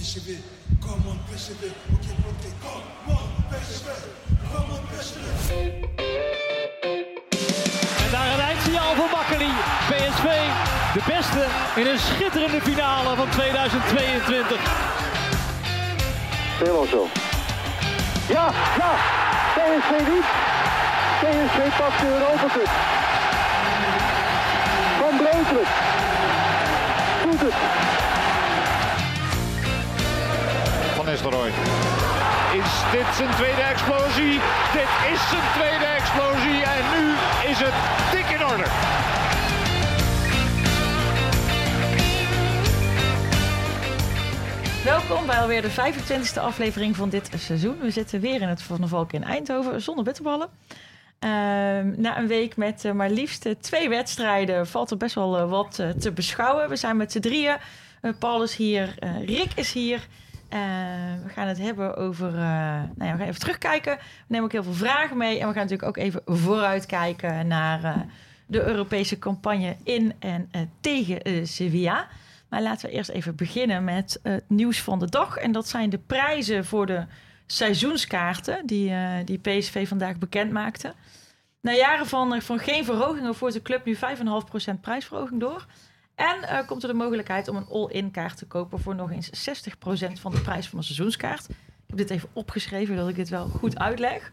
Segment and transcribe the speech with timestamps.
[0.00, 0.38] PSV,
[0.80, 1.62] come on PSV,
[1.92, 3.86] ok, ok, come on PSV,
[4.52, 4.80] come on.
[8.04, 9.50] En daar een eindsignaal voor Makkeli.
[9.88, 10.26] PSV,
[10.94, 11.46] de beste
[11.80, 14.60] in een schitterende finale van 2022.
[16.58, 17.06] Helemaal zo.
[18.28, 18.92] Ja, ja,
[19.54, 20.28] PSV niet.
[21.20, 22.70] PSV pakt de Europa Cup.
[24.98, 25.66] Van Breukelen.
[27.22, 28.09] Doet het.
[31.22, 34.32] Is dit zijn tweede explosie?
[34.72, 37.12] Dit is zijn tweede explosie en nu
[37.50, 37.74] is het
[38.12, 38.64] dik in orde.
[44.84, 47.78] Welkom bij alweer de 25e aflevering van dit seizoen.
[47.80, 50.48] We zitten weer in het Van der Valk in Eindhoven zonder bitterballen.
[50.48, 51.30] Uh,
[51.96, 55.74] na een week met uh, maar liefst twee wedstrijden valt er best wel uh, wat
[55.98, 56.68] te beschouwen.
[56.68, 57.56] We zijn met z'n drieën.
[58.18, 60.08] Paul is hier, Rick is hier.
[60.52, 60.58] Uh,
[61.22, 62.28] we gaan het hebben over.
[62.28, 63.96] Uh, nou ja, we gaan even terugkijken.
[63.96, 65.38] We nemen ook heel veel vragen mee.
[65.40, 67.96] En we gaan natuurlijk ook even vooruitkijken naar uh,
[68.46, 72.08] de Europese campagne in en tegen Sevilla.
[72.48, 75.36] Maar laten we eerst even beginnen met het nieuws van de dag.
[75.36, 77.04] En dat zijn de prijzen voor de
[77.46, 80.94] seizoenskaarten die, die PSV vandaag bekend maakte.
[81.60, 84.00] Na jaren van, van geen verhogingen voert de club nu 5,5%
[84.80, 85.66] prijsverhoging door.
[86.20, 89.30] En uh, komt er de mogelijkheid om een all-in kaart te kopen voor nog eens
[89.30, 91.48] 60% van de prijs van een seizoenskaart.
[91.48, 94.32] Ik heb dit even opgeschreven, dat ik dit wel goed uitleg.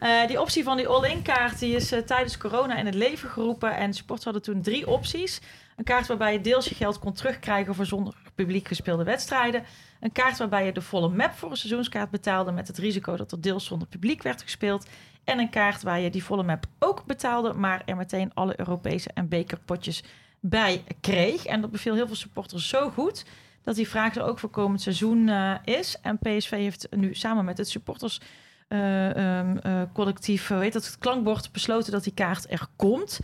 [0.00, 3.28] Uh, die optie van die all-in kaart die is uh, tijdens corona in het leven
[3.28, 3.76] geroepen.
[3.76, 5.40] En sports hadden toen drie opties.
[5.76, 9.64] Een kaart waarbij je deels je geld kon terugkrijgen voor zonder publiek gespeelde wedstrijden.
[10.00, 13.32] Een kaart waarbij je de volle map voor een seizoenskaart betaalde met het risico dat
[13.32, 14.86] er deels zonder publiek werd gespeeld.
[15.24, 19.10] En een kaart waar je die volle map ook betaalde, maar er meteen alle Europese
[19.14, 20.02] en bekerpotjes
[20.46, 21.46] bij kreeg.
[21.46, 23.24] En dat beviel heel veel supporters zo goed
[23.62, 25.96] dat die vraag er ook voor komend seizoen uh, is.
[26.02, 28.20] En PSV heeft nu samen met het supporters
[28.68, 33.20] uh, um, uh, collectief, weet dat, het klankbord besloten dat die kaart er komt.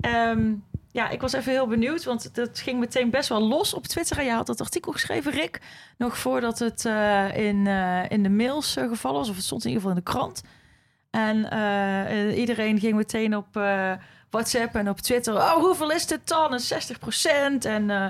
[0.00, 3.86] Um, ja, ik was even heel benieuwd, want dat ging meteen best wel los op
[3.86, 4.18] Twitter.
[4.18, 5.60] En je had dat artikel geschreven, Rick,
[5.98, 6.84] nog voordat het
[7.34, 7.66] in,
[8.08, 10.42] in de mails gevallen was, of het stond in ieder geval in de krant.
[11.10, 11.36] En
[12.34, 13.60] iedereen ging meteen op
[14.32, 15.34] WhatsApp en op Twitter.
[15.34, 16.52] Oh, hoeveel is dit dan?
[16.52, 18.06] En 60 procent en, uh,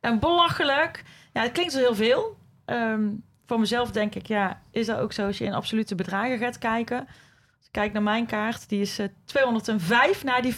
[0.00, 1.04] en belachelijk.
[1.32, 2.36] Ja, het klinkt zo heel veel.
[2.66, 6.38] Um, voor mezelf denk ik, ja, is dat ook zo als je in absolute bedragen
[6.38, 6.98] gaat kijken?
[6.98, 10.56] Als ik kijk naar mijn kaart, die is uh, 205 na die 5%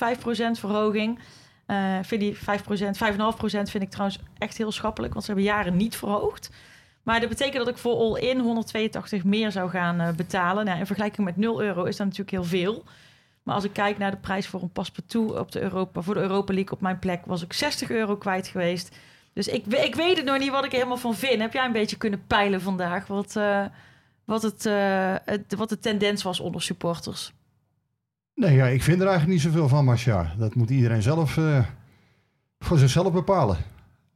[0.53, 1.19] verhoging.
[1.67, 2.43] Uh, vind die 5%, 5,5%
[3.49, 6.51] vind ik trouwens echt heel schappelijk, want ze hebben jaren niet verhoogd.
[7.03, 10.65] Maar dat betekent dat ik voor all-in 182 meer zou gaan uh, betalen.
[10.65, 12.85] Nou, in vergelijking met 0 euro is dat natuurlijk heel veel.
[13.49, 16.21] Maar als ik kijk naar de prijs voor een paspartout op de Europa, voor de
[16.21, 18.97] Europa League op mijn plek, was ik 60 euro kwijt geweest.
[19.33, 21.41] Dus ik, ik weet het nog niet wat ik er helemaal van vind.
[21.41, 23.65] Heb jij een beetje kunnen peilen vandaag wat, uh,
[24.25, 27.33] wat, het, uh, het, wat de tendens was onder supporters?
[28.35, 30.35] Nee, ja, ik vind er eigenlijk niet zoveel van, Marcia.
[30.39, 31.65] Dat moet iedereen zelf uh,
[32.59, 33.57] voor zichzelf bepalen.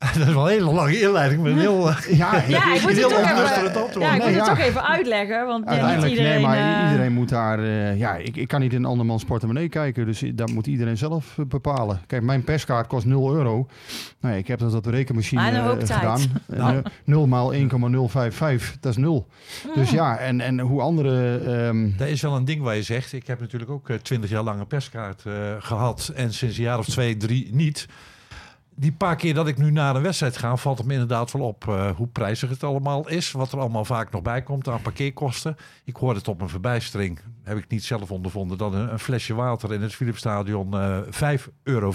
[0.18, 1.42] Dat is wel een hele lange inleiding.
[1.42, 1.88] Met heel,
[2.22, 5.46] ja, ja, ik moet het, toch even, ja, ik moet nee, het toch even uitleggen.
[5.46, 7.60] Want Uiteindelijk, niet iedereen, nee, maar uh, iedereen moet daar...
[7.60, 10.06] Uh, ja, ik, ik kan niet in andermans portemonnee kijken.
[10.06, 12.00] Dus dat moet iedereen zelf uh, bepalen.
[12.06, 13.66] Kijk, mijn perskaart kost 0 euro.
[14.20, 16.20] Nou, ik heb dat op de rekenmachine gedaan.
[16.46, 16.82] Nou.
[17.04, 19.26] 0 maal 1,055, dat is 0.
[19.66, 19.74] Mm.
[19.74, 21.40] Dus ja, en, en hoe andere...
[21.66, 21.94] Um...
[21.96, 23.12] Dat is wel een ding waar je zegt.
[23.12, 25.24] Ik heb natuurlijk ook 20 jaar lang een perskaart
[25.58, 26.12] gehad.
[26.14, 27.86] En sinds een jaar of twee, drie niet
[28.74, 31.42] die paar keer dat ik nu naar een wedstrijd ga, valt het me inderdaad wel
[31.42, 33.32] op uh, hoe prijzig het allemaal is.
[33.32, 35.56] Wat er allemaal vaak nog bij komt aan parkeerkosten.
[35.84, 39.34] Ik hoorde het op een verbijstering, heb ik niet zelf ondervonden, dat een, een flesje
[39.34, 40.98] water in het Philipsstadion uh,
[41.38, 41.92] 5,65 euro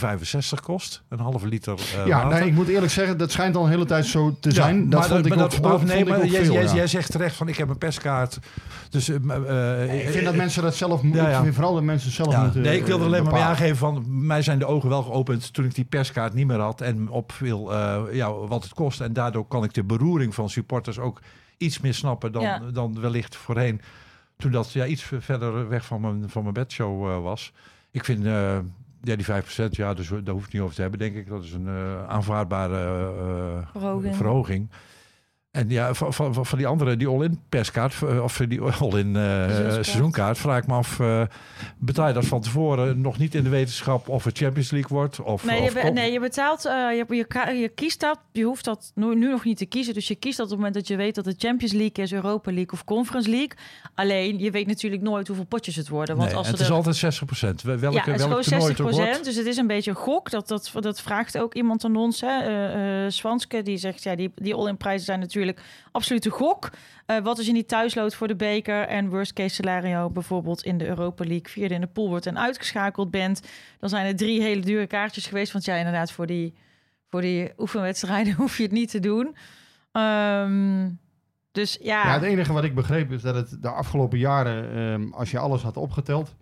[0.64, 1.04] kost.
[1.10, 2.40] Een halve liter uh, ja, water.
[2.40, 4.76] Nee, ik moet eerlijk zeggen, dat schijnt al een hele tijd zo te zijn.
[4.76, 6.74] Ja, dat maar vond ik maar ook, dat, nee, maar ik jij, veel, jij, ja.
[6.74, 8.40] jij, zegt terecht van ik heb een perskaart.
[8.90, 11.30] Dus, nee, ik vind dat mensen dat zelf moeten.
[11.30, 12.62] Ja, vooral dat mensen zelf ja, moeten.
[12.62, 15.54] Nee, ik wilde er alleen maar mee aangeven van mij zijn de ogen wel geopend
[15.54, 19.02] toen ik die perskaart niet meer had en op veel uh, ja, wat het kost.
[19.02, 21.22] En daardoor kan ik de beroering van supporters ook
[21.58, 22.60] iets meer snappen dan, Ja.
[22.74, 23.82] dan wellicht voorheen.
[24.38, 27.54] Toen dat ja, iets verder weg van mijn, van mijn bedshow uh, was.
[27.92, 28.58] Ik vind uh,
[29.02, 31.28] ja, die 5%, ja, dus daar hoef ik niet over te hebben, denk ik.
[31.28, 31.68] Dat is een
[32.08, 34.16] aanvaardbare Verhoging.
[34.16, 34.70] verhoging.
[35.58, 39.72] En ja, van, van, van die andere, die all-in perskaart, eh, of die all-in uh,
[39.72, 41.22] seizoenkaart, vraag ik me af, uh,
[41.78, 45.22] betaal je dat van tevoren nog niet in de wetenschap of het Champions League wordt?
[45.22, 48.66] Of, nee, of je, nee, je betaalt, uh, je, je, je, kiest dat, je hoeft
[48.66, 49.94] dat nu, nu, nog niet te kiezen.
[49.94, 52.14] Dus je kiest dat op het moment dat je weet dat het Champions League is,
[52.14, 53.58] Europa League of Conference League.
[53.96, 56.16] Alleen, je weet natuurlijk nooit hoeveel potjes het worden.
[56.16, 57.62] Want nee, als het is altijd 60 procent.
[57.62, 59.26] Welke, ja, het is welke gewoon 60 procent.
[59.26, 60.30] Dus het is een beetje een gok.
[60.30, 62.22] Dat, dat, dat vraagt ook iemand aan ons.
[62.22, 63.12] Hè?
[63.12, 65.47] Swanske, die zegt, ja, die, die all-in prijzen zijn natuurlijk
[65.92, 66.70] absoluut gok.
[67.08, 70.78] Uh, wat als je niet thuisloopt voor de beker en worst case scenario bijvoorbeeld in
[70.78, 73.42] de Europa League vierde in de pool wordt en uitgeschakeld bent,
[73.80, 75.52] dan zijn er drie hele dure kaartjes geweest.
[75.52, 76.54] Want ja, inderdaad, voor die,
[77.08, 79.36] voor die oefenwedstrijden hoef je het niet te doen.
[79.92, 81.00] Um,
[81.52, 82.04] dus ja.
[82.04, 82.14] ja.
[82.14, 85.62] Het enige wat ik begreep is dat het de afgelopen jaren, um, als je alles
[85.62, 86.36] had opgeteld,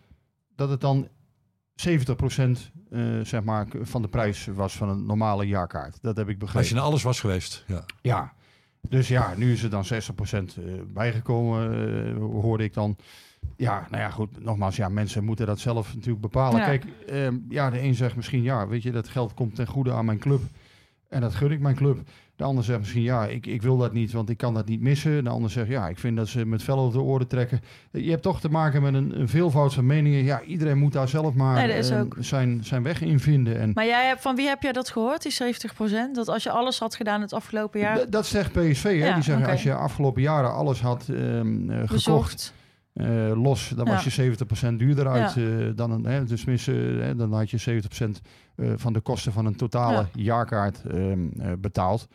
[0.56, 1.08] dat het dan
[1.88, 1.88] 70%
[2.90, 6.02] uh, zeg maar, van de prijs was van een normale jaarkaart.
[6.02, 6.60] Dat heb ik begrepen.
[6.60, 7.86] Als je naar alles was geweest, ja.
[8.02, 8.34] Ja,
[8.90, 12.96] dus ja, nu is er dan 60% bijgekomen, uh, hoorde ik dan.
[13.56, 16.60] Ja, nou ja, goed, nogmaals, ja, mensen moeten dat zelf natuurlijk bepalen.
[16.60, 16.66] Ja.
[16.66, 19.92] Kijk, uh, ja, de een zegt misschien, ja, weet je, dat geld komt ten goede
[19.92, 20.42] aan mijn club.
[21.10, 22.00] En dat gun ik mijn club.
[22.36, 24.82] De ander zegt misschien, ja, ik, ik wil dat niet, want ik kan dat niet
[24.82, 25.24] missen.
[25.24, 27.62] De ander zegt, ja, ik vind dat ze met vel over de oren trekken.
[27.92, 30.24] Je hebt toch te maken met een, een veelvoud van meningen.
[30.24, 33.60] Ja, iedereen moet daar zelf maar nee, uh, zijn, zijn weg in vinden.
[33.60, 36.14] En maar jij hebt, van wie heb jij dat gehoord, die 70%?
[36.14, 38.10] Dat als je alles had gedaan het afgelopen jaar...
[38.10, 38.90] dat zegt PSV, hè?
[38.90, 39.52] Ja, die zeggen, okay.
[39.56, 42.54] als je afgelopen jaren alles had um, uh, gekocht...
[43.02, 44.36] Uh, los, dan was je
[44.72, 45.42] 70% duurder uit Ja.
[45.42, 46.06] uh, dan een.
[46.06, 48.10] Hè, dus hè, dan had je 70%
[48.56, 50.08] uh, van de kosten van een totale Ja.
[50.14, 52.08] jaarkaart um, uh, betaald.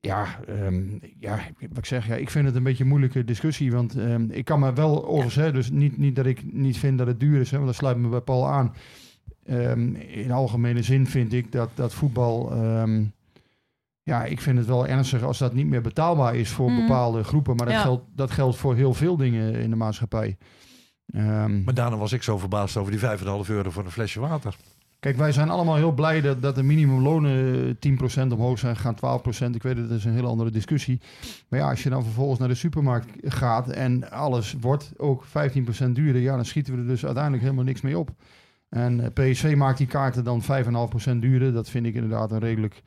[0.00, 1.38] Ja, um, ja,
[1.68, 3.72] wat ik zeg, ja, ik vind het een beetje een moeilijke discussie.
[3.72, 6.98] Want um, ik kan me wel overigens, hè, dus niet, niet dat ik niet vind
[6.98, 8.74] dat het duur is, hè, want dat sluit me bij Paul aan.
[10.06, 12.52] In algemene zin vind ik dat, dat voetbal.
[14.02, 16.80] Ja, ik vind het wel ernstig als dat niet meer betaalbaar is voor Mhm.
[16.80, 17.56] bepaalde groepen.
[17.56, 17.80] Maar dat, Ja.
[17.80, 20.36] geldt, dat geldt voor heel veel dingen in de maatschappij.
[21.14, 24.56] Um, Maar daarna was ik zo verbaasd over die 5,5 euro voor een flesje water.
[25.00, 29.54] Kijk, wij zijn allemaal heel blij dat, dat de minimumlonen 10% omhoog zijn gegaan, 12%.
[29.54, 31.00] Ik weet het, dat is een hele andere discussie.
[31.48, 35.94] Maar ja, als je dan vervolgens naar de supermarkt gaat en alles wordt ook 15%
[35.94, 38.10] duurder, ja, dan schieten we er dus uiteindelijk helemaal niks mee op.
[38.68, 41.52] En eh, PSV maakt die kaarten dan 5,5% duurder.
[41.52, 42.82] Dat vind ik inderdaad een redelijk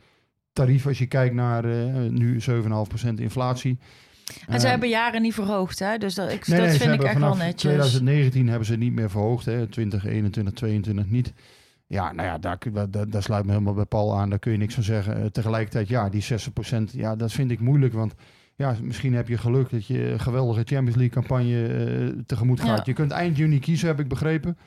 [0.55, 3.77] tarief als je kijkt naar uh, nu 7,5% inflatie.
[4.47, 5.97] En ze Uh, hebben jaren niet verhoogd, hè?
[5.97, 7.61] Dus dat, ik, Nee, dat nee, vind ik echt wel netjes.
[7.61, 9.67] 2019 hebben ze niet meer verhoogd, hè?
[9.67, 11.33] 2021, 22 niet.
[11.87, 12.57] Ja, nou ja, daar,
[12.89, 14.29] daar, daar sluit me helemaal bij Paul aan.
[14.29, 15.19] Daar kun je niks van zeggen.
[15.19, 17.93] Uh, tegelijkertijd, ja, die 60%, ja, dat vind ik moeilijk.
[17.93, 18.13] Want
[18.55, 22.77] ja, misschien heb je geluk dat je een geweldige Champions League campagne uh, tegemoet gaat.
[22.77, 22.83] Ja.
[22.85, 24.57] Je kunt eind juni kiezen, heb ik begrepen.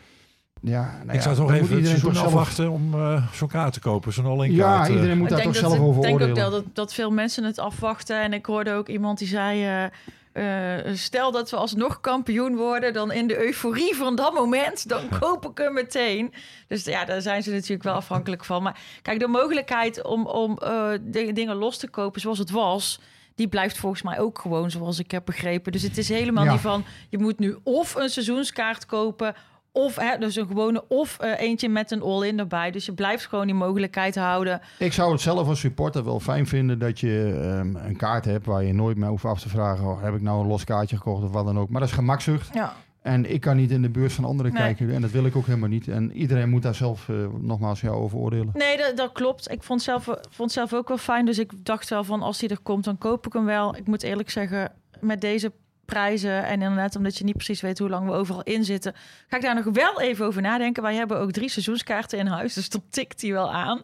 [0.60, 2.94] Ja, nou ik ja, zou toch dan even het iedereen seizoen toch zelf- afwachten om
[2.94, 4.12] uh, zo'n kaart te kopen.
[4.12, 4.88] Zo'n all-in Ja, kaart.
[4.88, 4.94] uh.
[4.94, 6.30] iedereen moet daar toch zelf over ik denk oordelen.
[6.30, 8.22] ook wel dat, dat veel mensen het afwachten.
[8.22, 9.64] En ik hoorde ook iemand die zei...
[9.64, 9.84] eh,
[10.32, 15.00] eh, stel dat we alsnog kampioen worden, dan in de euforie van dat moment, dan
[15.20, 16.32] koop ik hem meteen.
[16.68, 18.62] Dus ja, daar zijn ze natuurlijk wel afhankelijk van.
[18.62, 23.00] Maar kijk, de mogelijkheid om, om eh, de- dingen los te kopen zoals het was,
[23.34, 25.72] die blijft volgens mij ook gewoon zoals ik heb begrepen.
[25.72, 26.52] Dus het is helemaal Ja.
[26.52, 29.34] niet van, je moet nu of een seizoenskaart kopen,
[29.72, 32.70] of hè, dus een gewone, of eh, eentje met een all-in erbij.
[32.70, 34.60] Dus je blijft gewoon die mogelijkheid houden.
[34.78, 38.46] Ik zou het zelf als supporter wel fijn vinden dat je ehm, een kaart hebt
[38.46, 40.96] waar je nooit meer hoeft af te vragen: oh, heb ik nou een los kaartje
[40.96, 41.68] gekocht of wat dan ook.
[41.68, 42.54] Maar dat is gemakzucht.
[42.54, 42.74] Ja.
[43.02, 44.62] En ik kan niet in de beurs van anderen Nee.
[44.62, 44.94] kijken.
[44.94, 45.88] En dat wil ik ook helemaal niet.
[45.88, 48.50] En iedereen moet daar zelf eh, nogmaals jou over oordelen.
[48.52, 49.50] Nee, dat, dat klopt.
[49.50, 51.24] Ik vond zelf, vond zelf ook wel fijn.
[51.26, 53.76] Dus ik dacht wel van als hij er komt, dan koop ik hem wel.
[53.76, 55.52] Ik moet eerlijk zeggen, met deze
[55.88, 58.94] prijzen en inderdaad omdat je niet precies weet hoe lang we overal in zitten,
[59.28, 60.82] ga ik daar nog wel even over nadenken.
[60.82, 63.82] Wij hebben ook drie seizoenskaarten in huis, dus dan tikt hij wel aan.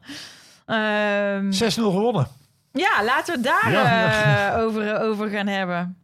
[0.66, 2.26] Ehm, 6-0 gewonnen.
[2.72, 4.52] ja, laten we het daar Ja.
[4.54, 5.96] eh, over, over gaan hebben.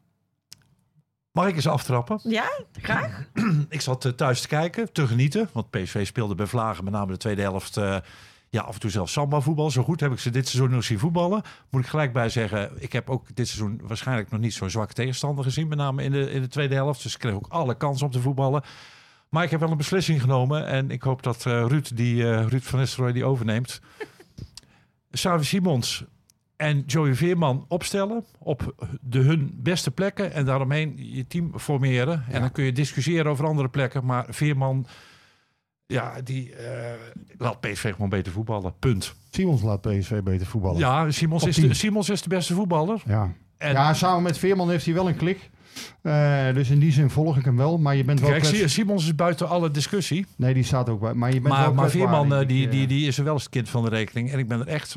[1.32, 2.20] Mag ik eens aftrappen?
[2.22, 3.24] Ja, graag.
[3.68, 5.48] Ik zat eh, thuis te kijken, te genieten.
[5.52, 7.76] Want PSV speelde bij Vlagen, met name de tweede helft...
[7.76, 7.96] eh,
[8.50, 9.70] ja, af en toe zelfs samba voetbal.
[9.70, 11.42] Zo goed heb ik ze dit seizoen nog zien voetballen.
[11.70, 14.94] Moet ik gelijk bij zeggen, ik heb ook dit seizoen waarschijnlijk nog niet zo'n zwakke
[14.94, 15.68] tegenstander gezien.
[15.68, 17.02] Met name in de, in de tweede helft.
[17.02, 18.62] Dus ik kreeg ook alle kansen om te voetballen.
[19.28, 20.66] Maar ik heb wel een beslissing genomen.
[20.66, 23.80] En ik hoop dat eh, Ruud, die, eh, Ruud van Nistelrooy die overneemt.
[25.10, 26.04] Xavi Simons
[26.56, 30.32] en Joey Veerman opstellen op de hun beste plekken.
[30.32, 32.24] En daaromheen je team formeren.
[32.26, 32.40] En Ja.
[32.40, 34.04] dan kun je discussiëren over andere plekken.
[34.04, 34.86] Maar Veerman,
[35.90, 36.92] ja, die eh,
[37.38, 38.74] laat PSV gewoon beter voetballen.
[38.78, 39.14] Punt.
[39.30, 40.78] Simons laat PSV beter voetballen.
[40.78, 43.02] Ja, Simons Op is, de, Simons is de beste voetballer.
[43.06, 43.32] Ja.
[43.58, 45.50] En ja, samen met Veerman heeft hij wel een klik.
[46.02, 47.78] Eh, dus in die zin volg ik hem wel.
[47.78, 50.26] Maar je bent wel Kijk, kwets- Simons is buiten alle discussie.
[50.36, 51.14] Nee, die staat ook bij.
[51.14, 53.42] Maar je bent Maar, wel maar Veerman, eh, die, die, die is er wel eens
[53.42, 54.30] het kind van de rekening.
[54.32, 54.96] En ik ben er echt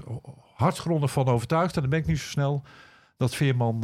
[0.56, 1.76] hartgrondig van overtuigd.
[1.76, 2.64] En dan ben ik niet zo snel.
[3.18, 3.80] dat Veerman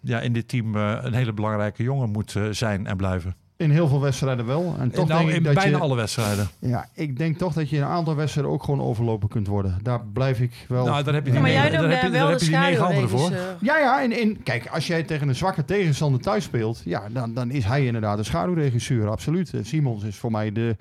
[0.00, 3.34] ja, in dit team een hele belangrijke jongen moet zijn en blijven.
[3.62, 4.74] In heel veel wedstrijden wel.
[4.78, 6.48] En toch nou, denk ik in dat bijna je, alle wedstrijden.
[6.58, 9.78] Ja, ik denk toch dat je in een aantal wedstrijden ook gewoon overlopen kunt worden.
[9.82, 10.84] Daar blijf ik wel.
[10.84, 12.76] Nou, daar heb je die, Ja, maar jij daar heb je, wel daar de negen
[12.76, 13.18] voor.
[13.18, 13.56] schaduwregisseur.
[13.60, 14.02] Ja, ja.
[14.02, 17.64] En, en kijk, als jij tegen een zwakke tegenstander thuis speelt, ja, dan, dan is
[17.64, 19.54] hij inderdaad de schaduwregisseur, absoluut.
[19.54, 20.76] Eh, Simons is voor mij de,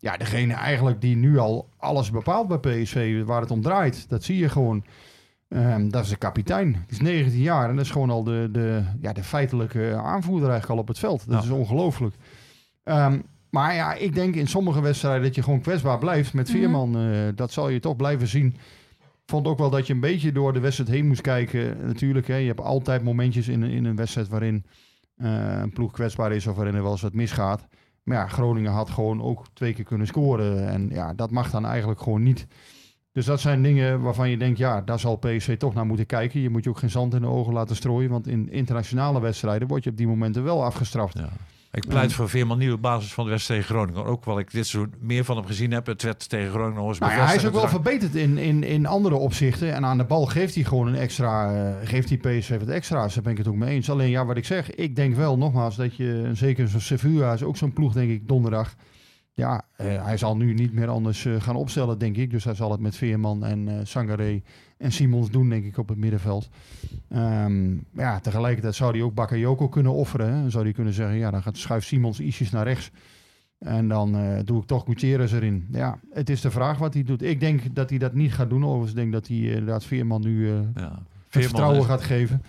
[0.00, 4.04] ja, degene eigenlijk die nu al alles bepaalt bij PSV, waar het om draait.
[4.08, 4.84] Dat zie je gewoon.
[5.50, 6.72] Ehm, dat is de kapitein.
[6.72, 10.48] Die is 19 jaar en dat is gewoon al de, de, ja, de feitelijke aanvoerder
[10.50, 11.28] eigenlijk al op het veld.
[11.28, 11.44] Dat Ja.
[11.44, 12.14] is ongelooflijk.
[12.82, 13.18] Ehm,
[13.50, 16.56] maar ja, ik denk in sommige wedstrijden dat je gewoon kwetsbaar blijft met Mhm.
[16.58, 16.96] Veerman.
[16.96, 17.02] eh,
[17.34, 18.46] dat zal je toch blijven zien.
[18.98, 21.86] Ik vond ook wel dat je een beetje door de wedstrijd heen moest kijken.
[21.86, 24.64] Natuurlijk, hè, je hebt altijd momentjes in, een- in een wedstrijd waarin
[25.16, 27.66] eh, een ploeg kwetsbaar is of waarin er wel eens wat misgaat.
[28.02, 30.68] Maar ja, Groningen had gewoon ook twee keer kunnen scoren.
[30.68, 32.46] En ja, dat mag dan eigenlijk gewoon niet.
[33.12, 36.40] Dus dat zijn dingen waarvan je denkt, ja, daar zal PSV toch naar moeten kijken.
[36.40, 38.10] Je moet je ook geen zand in de ogen laten strooien.
[38.10, 41.18] Want in internationale wedstrijden word je op die momenten wel afgestraft.
[41.18, 41.28] Ja.
[41.72, 44.04] Ik pleit voor Veerman nieuwe basis van de wedstrijd tegen Groningen.
[44.04, 45.86] Ook wel ik dit seizoen meer van hem gezien heb.
[45.86, 48.62] Het werd tegen Groningen nog eens Nou ja, hij is ook wel verbeterd in, in,
[48.62, 49.74] in andere opzichten.
[49.74, 51.54] En aan de bal geeft hij gewoon een extra.
[51.54, 53.14] eh, geeft hij PSV wat extra's.
[53.14, 53.90] Daar ben ik het ook mee eens.
[53.90, 54.70] Alleen ja, wat ik zeg.
[54.70, 56.30] Ik denk wel nogmaals dat je.
[56.32, 58.74] Zeker zo'n Sevilla is ook zo'n ploeg, denk ik, donderdag.
[59.40, 62.30] Ja, eh, hij zal nu niet meer anders eh, gaan opstellen, denk ik.
[62.30, 64.42] Dus hij zal het met Veerman en eh Sangaré
[64.78, 66.48] en Simons doen, denk ik, op het middenveld.
[67.08, 70.26] Ehm, ja, tegelijkertijd zou hij ook Bakayoko kunnen offeren.
[70.34, 70.40] Hè.
[70.40, 72.90] Dan zou hij kunnen zeggen, ja, dan gaat schuif Simons ietsjes naar rechts.
[73.58, 75.66] En dan doe ik toch Gutierrez erin.
[75.72, 77.22] Ja, het is de vraag wat hij doet.
[77.22, 78.64] Ik denk dat hij dat niet gaat doen.
[78.64, 81.02] Overigens denk ik dat hij inderdaad Veerman nu Ja.
[81.28, 82.42] vertrouwen gaat geven.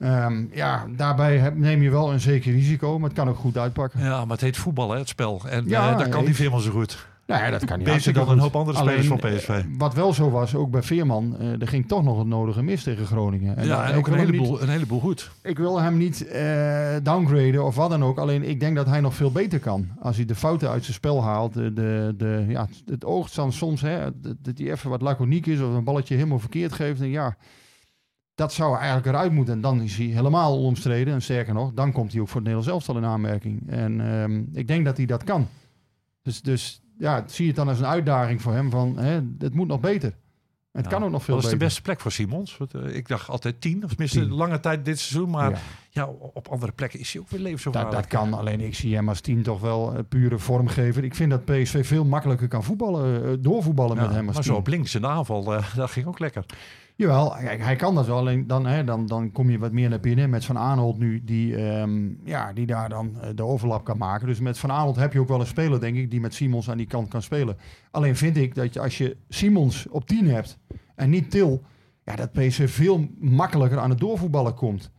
[0.00, 4.00] Ehm, ja, daarbij neem je wel een zeker risico, maar het kan ook goed uitpakken.
[4.00, 5.40] Ja, maar het heet voetbal, hè, het spel.
[5.48, 7.08] En Ja, eh, dat kan die Veerman zo goed.
[7.26, 7.86] Nou ja, dat kan niet.
[7.86, 9.48] Beter dan een hoop andere spelers van Alleen, PSV.
[9.48, 12.62] eh, Wat wel zo was, ook bij Veerman, eh, er ging toch nog het nodige
[12.62, 13.54] mis tegen Groningen.
[13.58, 15.30] ja, daar- en ook een heleboel, niet- een heleboel goed.
[15.42, 18.18] ik wil hem niet eh, downgraden of wat dan ook.
[18.18, 19.88] Alleen ik denk dat hij nog veel beter kan.
[20.02, 21.54] Als hij de fouten uit zijn spel haalt.
[21.54, 25.46] De, de, de, ja, het oogt dan soms hè, dat dat hij even wat laconiek
[25.46, 27.00] is of een balletje helemaal verkeerd geeft.
[27.00, 27.36] En ja,
[28.40, 29.54] dat zou eigenlijk eruit moeten.
[29.54, 31.14] En dan is hij helemaal onomstreden.
[31.14, 33.70] En sterker nog, dan komt hij ook voor het Nederlands elftal in aanmerking.
[33.70, 35.48] En ehm, ik denk dat hij dat kan.
[36.22, 39.54] Dus, dus ja, zie je het dan als een uitdaging voor hem van hè, het
[39.54, 40.14] moet nog beter.
[40.72, 40.90] Het Ja.
[40.90, 41.58] kan ook nog veel Wat is beter.
[41.58, 42.56] de beste plek voor Simons?
[42.56, 44.34] Want, eh, ik dacht altijd tien, of tenminste Tien.
[44.34, 45.30] lange tijd dit seizoen.
[45.30, 45.58] Maar Ja.
[45.90, 46.06] ja.
[46.06, 47.94] op andere plekken is hij ook weer Dat, levensgevaarlijk.
[47.94, 51.04] dat kan, alleen ik zie hem als tien toch wel eh, pure vormgever.
[51.04, 54.44] Ik vind dat PSV veel makkelijker kan voetballen, eh, doorvoetballen Ja, met hem als maar
[54.44, 54.52] tien.
[54.52, 55.44] zo op links in de aanval,
[55.76, 56.44] dat ging ook lekker.
[57.00, 58.16] Jawel, hij kan dat wel.
[58.16, 61.24] Alleen dan, hè, dan, dan kom je wat meer naar binnen met Van Aanholt nu,
[61.24, 64.26] die, ehm, ja, die daar dan eh, de overlap kan maken.
[64.26, 66.70] Dus met Van Aanholt heb je ook wel een speler, denk ik, die met Simons
[66.70, 67.56] aan die kant kan spelen.
[67.90, 70.58] Alleen vind ik dat als je Simons op 10 hebt
[70.94, 71.62] en niet Til,
[72.04, 74.90] ja, dat PSV veel makkelijker aan het doorvoetballen komt.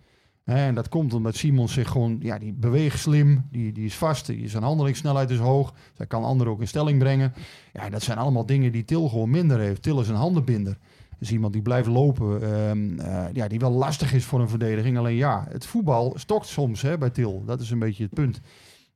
[0.43, 4.25] En dat komt omdat Simons zich gewoon, ja, die beweegt slim, die, die is vast,
[4.25, 5.73] die, zijn handelingssnelheid is hoog.
[5.93, 7.33] Zij kan anderen ook in stelling brengen.
[7.73, 9.81] Ja, dat zijn allemaal dingen die Til gewoon minder heeft.
[9.81, 10.77] Til is een handenbinder.
[11.21, 14.97] Is iemand die blijft lopen, ehm, eh, ja, die wel lastig is voor een verdediging.
[14.97, 17.43] Alleen ja, het voetbal stokt soms hè, bij Til.
[17.45, 18.41] Dat is een beetje het punt.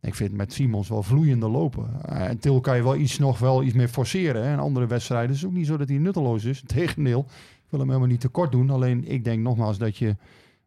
[0.02, 1.90] Ik vind met Simons wel vloeiende lopen.
[2.06, 4.44] Eh, en Til kan je wel iets, nog wel iets meer forceren.
[4.44, 4.54] Hè.
[4.54, 6.64] In andere wedstrijden is het ook niet zo dat hij nutteloos is.
[6.76, 8.70] Tegendeel, ik wil hem helemaal niet tekort doen.
[8.70, 10.16] Alleen ik denk nogmaals dat je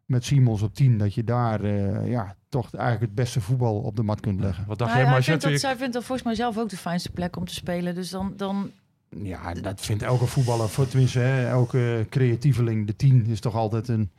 [0.05, 3.95] met Simons op 10, dat je daar eh, ja, toch eigenlijk het beste voetbal op
[3.95, 4.65] de mat kunt leggen.
[4.67, 6.77] Wat dacht Nou jij, ja, vindt dat, zij vindt dat volgens mij zelf ook de
[6.77, 7.95] fijnste plek om te spelen.
[7.95, 8.71] Dus dan, dan
[9.09, 12.87] Ja, dat vindt elke voetballer, voor tenminste, hè, elke creatieveling.
[12.87, 14.11] De 10 is toch altijd een.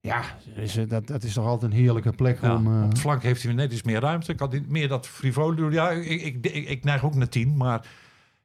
[0.00, 0.22] Ja,
[0.54, 2.76] is, het- dat, dat is toch altijd een heerlijke plek Ja, om.
[2.78, 4.34] eh, op de flank heeft hij net iets meer ruimte.
[4.34, 5.72] Kan hij meer dat frivole doen.
[5.72, 7.86] Ja, ik, ik, ik, ik neig ook naar tien, maar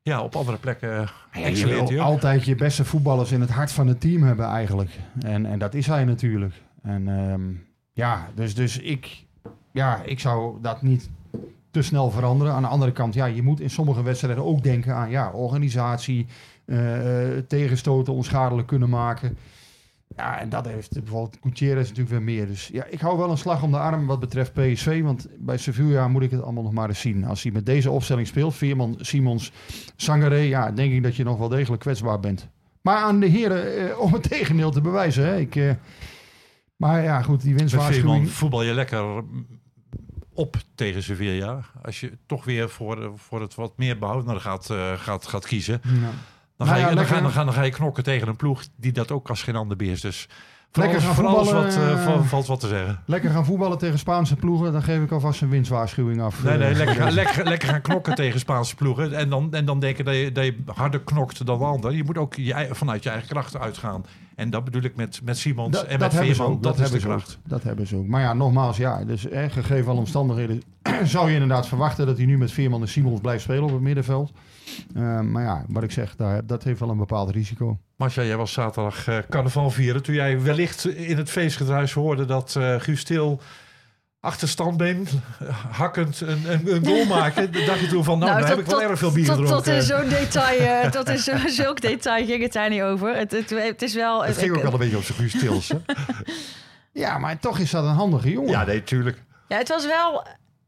[0.01, 3.49] ja, op andere plekken ja, je excelleert hij wil altijd je beste voetballers in het
[3.49, 4.89] hart van het team hebben eigenlijk.
[5.21, 6.53] En, en dat is hij natuurlijk.
[6.81, 7.41] En ehm,
[7.93, 9.25] ja, dus, dus ik,
[9.71, 11.09] ja, ik zou dat niet
[11.71, 12.53] te snel veranderen.
[12.53, 16.25] Aan de andere kant, ja, je moet in sommige wedstrijden ook denken aan ja, organisatie,
[16.65, 19.37] eh, eh, tegenstoten onschadelijk kunnen maken.
[20.15, 22.47] Ja, en dat heeft bijvoorbeeld Gutierrez natuurlijk weer meer.
[22.47, 25.01] Dus ja, ik hou wel een slag om de arm wat betreft PSV.
[25.01, 27.25] Want bij Sevilla moet ik het allemaal nog maar eens zien.
[27.25, 29.51] Als hij met deze opstelling speelt, Veerman, Simons,
[29.95, 32.49] Sangaré, ja, denk ik dat je nog wel degelijk kwetsbaar bent.
[32.81, 35.25] Maar aan de heren eh, om het tegendeel te bewijzen.
[35.25, 35.37] Hè.
[35.37, 35.71] Ik, eh,
[36.75, 38.29] maar ja, goed, die Met Veerman winstwaarschuwing.
[38.29, 39.23] voetbal je lekker
[40.39, 41.59] op tegen Sevilla.
[41.81, 45.81] Als je toch weer voor, voor het wat meer behouden gaat, eh, gaat, gaat kiezen.
[45.83, 45.89] Ja.
[46.57, 48.63] Dan Nou ga, je, dan, ga, dan, ga, dan ga je knokken tegen een ploeg
[48.75, 50.01] die dat ook als geen ander beheerst.
[50.01, 50.27] Dus
[50.71, 51.53] Lekker gaan voetballen.
[51.53, 53.03] Wat, uh, valt wat te zeggen.
[53.05, 54.71] Lekker gaan voetballen tegen Spaanse ploegen.
[54.71, 56.43] Dan geef ik alvast een winstwaarschuwing af.
[56.43, 59.13] Nee, nee, lekker, lekker, lekker gaan knokken tegen Spaanse ploegen.
[59.13, 61.93] En dan, en dan denken dat je, dat je harder knokt dan de ander.
[61.93, 64.05] Je moet ook je, vanuit je eigen krachten uitgaan.
[64.39, 66.51] En dat bedoel ik met, met Simons dat, en met Veerman.
[66.51, 67.23] Dat, dat, hebben ze ook.
[67.47, 68.07] Dat hebben ze ook.
[68.07, 70.61] Maar ja, nogmaals, ja, dus gegeven alle omstandigheden
[71.03, 73.81] zou je inderdaad verwachten dat hij nu met Veerman en Simons blijft spelen op het
[73.81, 74.31] middenveld.
[74.95, 77.77] Uh, maar ja, wat ik zeg, daar, dat heeft wel een bepaald risico.
[77.95, 80.03] Marcia, jij was zaterdag uh, carnaval vieren.
[80.03, 83.41] Toen jij wellicht in het feestgedruis hoorde dat uh, Guus Til
[84.19, 85.07] achterstandbeen
[85.81, 87.51] hakkend een, een, een goal maken.
[87.65, 89.63] dacht je toen van, nou, nou daar heb ik wel erg veel bier tot, gedronken.
[89.63, 93.15] Tot in zo'n detail, uh, tot in zo, zulk detail ging het daar niet over.
[93.15, 94.23] Het, het, het is wel...
[94.23, 95.71] Het ging ook wel een beetje op zijn Guus Tils,
[96.91, 98.51] Ja, maar toch is dat een handige jongen.
[98.51, 99.23] Ja, nee, tuurlijk.
[99.47, 100.27] Ja, het was wel...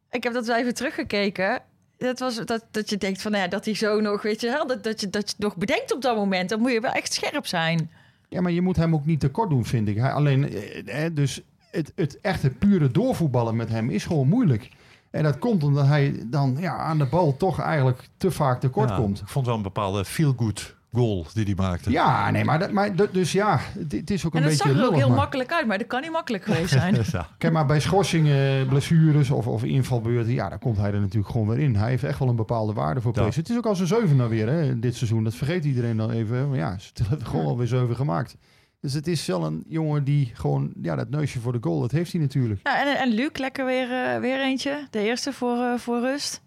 [0.09, 1.61] Ik heb dat wel even teruggekeken
[2.01, 4.47] dat was dat, dat je denkt van nou ja, dat hij zo nog, weet je
[4.47, 6.49] wel, dat, dat, je, dat je nog bedenkt op dat moment.
[6.49, 7.91] Dan moet je wel echt scherp zijn.
[8.29, 9.97] Ja, maar je moet hem ook niet tekort doen, vind ik.
[9.97, 11.41] Hij alleen, eh, eh dus
[11.71, 14.69] het, het echte pure doorvoetballen met hem is gewoon moeilijk.
[15.11, 18.89] En dat komt omdat hij dan ja, aan de bal toch eigenlijk te vaak tekort
[18.89, 19.19] ja, komt.
[19.19, 21.91] Ik vond wel een bepaalde feel-good goal die hij maakte.
[21.91, 23.59] Ja, nee, maar, dat, maar dus ja,
[23.89, 24.63] het is ook een beetje.
[24.63, 26.95] En dat zag er ook heel makkelijk uit, maar dat kan niet makkelijk geweest zijn.
[27.11, 27.27] ja.
[27.37, 31.47] Kijk, maar bij schorsingen, blessures of, of invalbeurten, ja, daar komt hij er natuurlijk gewoon
[31.47, 31.75] weer in.
[31.75, 33.35] Hij heeft echt wel een bepaalde waarde voor PSV.
[33.35, 35.23] Het is ook al zijn zeven weer hè, dit seizoen.
[35.23, 36.49] Dat vergeet iedereen dan even.
[36.49, 38.35] Maar ja, ze hebben gewoon alweer zeven gemaakt.
[38.81, 41.91] Dus het is wel een jongen die gewoon, ja, dat neusje voor de goal, dat
[41.91, 42.59] heeft hij natuurlijk.
[42.63, 44.87] Ja, en, en Luc, lekker weer, uh, weer eentje.
[44.89, 46.41] De eerste voor, uh, voor rust.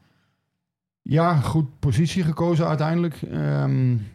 [1.03, 3.23] Ja, goed positie gekozen uiteindelijk.
[3.33, 4.07] Um,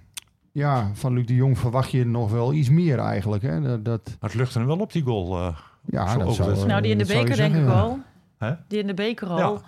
[0.51, 3.43] ja, van Luc de Jong verwacht je nog wel iets meer eigenlijk.
[3.43, 3.61] Hè?
[3.61, 4.17] Dat, dat...
[4.19, 5.39] het lucht er wel op, die goal.
[5.39, 7.99] Uh, ja, dat zou, Nou, die in de beker denk ik al.
[8.37, 8.53] Hè?
[8.67, 9.61] Die in de beker al.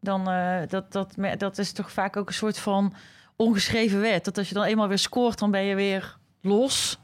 [0.00, 2.94] Dan, uh, dat, dat, dat is toch vaak ook een soort van
[3.36, 4.24] ongeschreven wet.
[4.24, 6.98] Dat als je dan eenmaal weer scoort, dan ben je weer los.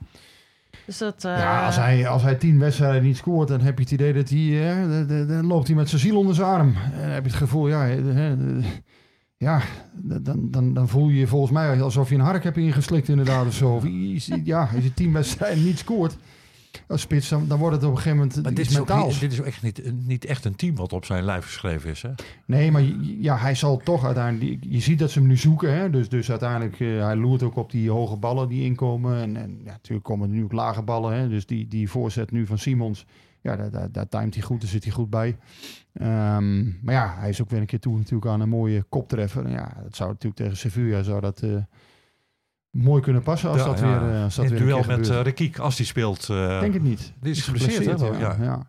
[0.86, 1.38] Dus dat, uh...
[1.38, 4.28] Ja, als hij, als hij tien wedstrijden niet scoort, dan heb je het idee dat
[4.28, 5.26] hij...
[5.26, 6.74] dan loopt hij met zijn ziel onder zijn arm.
[6.92, 7.86] En dan heb je het gevoel, ja
[9.44, 9.62] ja,
[9.92, 13.46] dan, dan, dan voel je je volgens mij alsof je een hark hebt ingeslikt inderdaad
[13.46, 13.74] of zo.
[13.74, 13.84] Of
[14.44, 16.16] ja, als je tien wedstrijden niet scoort
[16.88, 19.32] als spits, dan, dan wordt het op een gegeven moment maar dit is, niet, dit
[19.32, 22.10] is echt niet, niet echt een team wat op zijn lijf geschreven is, hè?
[22.46, 22.82] Nee, maar
[23.20, 24.64] ja, hij zal toch uiteindelijk...
[24.68, 25.90] Je ziet dat ze hem nu zoeken, hè?
[25.90, 29.16] Dus, dus uiteindelijk, uh, hij loert ook op die hoge ballen die inkomen.
[29.16, 31.28] En, en ja, natuurlijk komen er nu ook lage ballen, hè?
[31.28, 33.06] Dus die, die voorzet nu van Simons,
[33.40, 35.36] ja, daar, daar, daar timet hij goed, daar zit hij goed bij.
[35.92, 39.50] Um, maar ja, hij is ook weer een keer toe natuurlijk aan een mooie koptreffer.
[39.50, 41.56] Ja, dat zou natuurlijk tegen Sevilla zou dat uh,
[42.74, 45.20] mooi kunnen passen als ja, dat weer uh, als dat In weer duel met uh,
[45.20, 46.26] Rekiek, als die speelt.
[46.26, 47.12] Denk het niet.
[47.20, 48.06] Die is, geblesseerd, hè?
[48.06, 48.36] Ja.
[48.40, 48.66] ja.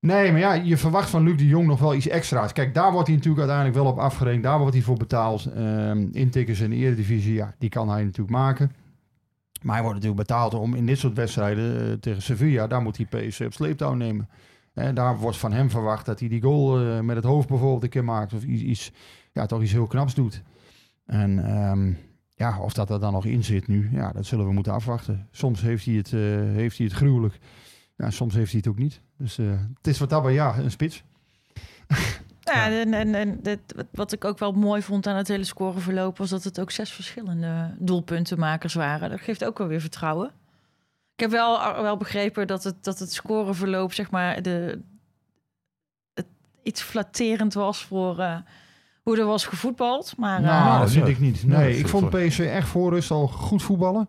[0.00, 2.52] Nee, maar ja, je verwacht van Luc de Jong nog wel iets extra's.
[2.52, 4.42] Kijk, daar wordt hij natuurlijk uiteindelijk wel op afgerekend.
[4.42, 5.46] Daar wordt hij voor betaald.
[5.56, 8.72] Um, intikkers in de Eredivisie, ja, die kan hij natuurlijk maken.
[9.62, 13.06] Maar hij wordt natuurlijk betaald om in dit soort wedstrijden tegen Sevilla, daar moet hij
[13.06, 14.28] PSV op sleeptouw nemen.
[14.74, 17.82] En daar wordt van hem verwacht dat hij die goal uh, met het hoofd bijvoorbeeld
[17.82, 18.32] een keer maakt.
[18.32, 18.92] Of iets, iets
[19.32, 20.42] ja, toch iets heel knaps doet.
[21.06, 21.96] En um,
[22.40, 25.28] ja, of dat er dan nog in zit nu, ja, dat zullen we moeten afwachten.
[25.30, 27.38] Soms heeft hij het, uh, heeft hij het gruwelijk.
[27.96, 29.00] Ja, soms heeft hij het ook niet.
[29.16, 31.02] Dus uh, het is wat daarbij, ja, een spits.
[32.40, 33.60] Ja, en, en, en dit,
[33.92, 36.18] wat ik ook wel mooi vond aan het hele scoreverloop...
[36.18, 39.10] was dat het ook zes verschillende doelpuntenmakers waren.
[39.10, 40.30] Dat geeft ook wel weer vertrouwen.
[41.14, 44.80] Ik heb wel, wel begrepen dat het, dat het scoreverloop, zeg maar, de,
[46.14, 46.26] het
[46.62, 48.36] iets flatterend was voor uh,
[49.02, 50.14] hoe er was gevoetbald.
[50.16, 51.46] Maar, uh, nou, dat vind ik niet.
[51.46, 54.08] Nee, ik vond PSV echt voor rust al goed voetballen.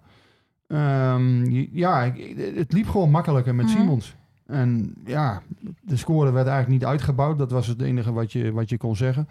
[0.68, 2.14] Um, ja,
[2.56, 3.72] het liep gewoon makkelijker met mm.
[3.72, 4.16] Simons.
[4.46, 5.42] En ja,
[5.82, 7.38] de score werd eigenlijk niet uitgebouwd.
[7.38, 9.28] Dat was het enige wat je, wat je kon zeggen.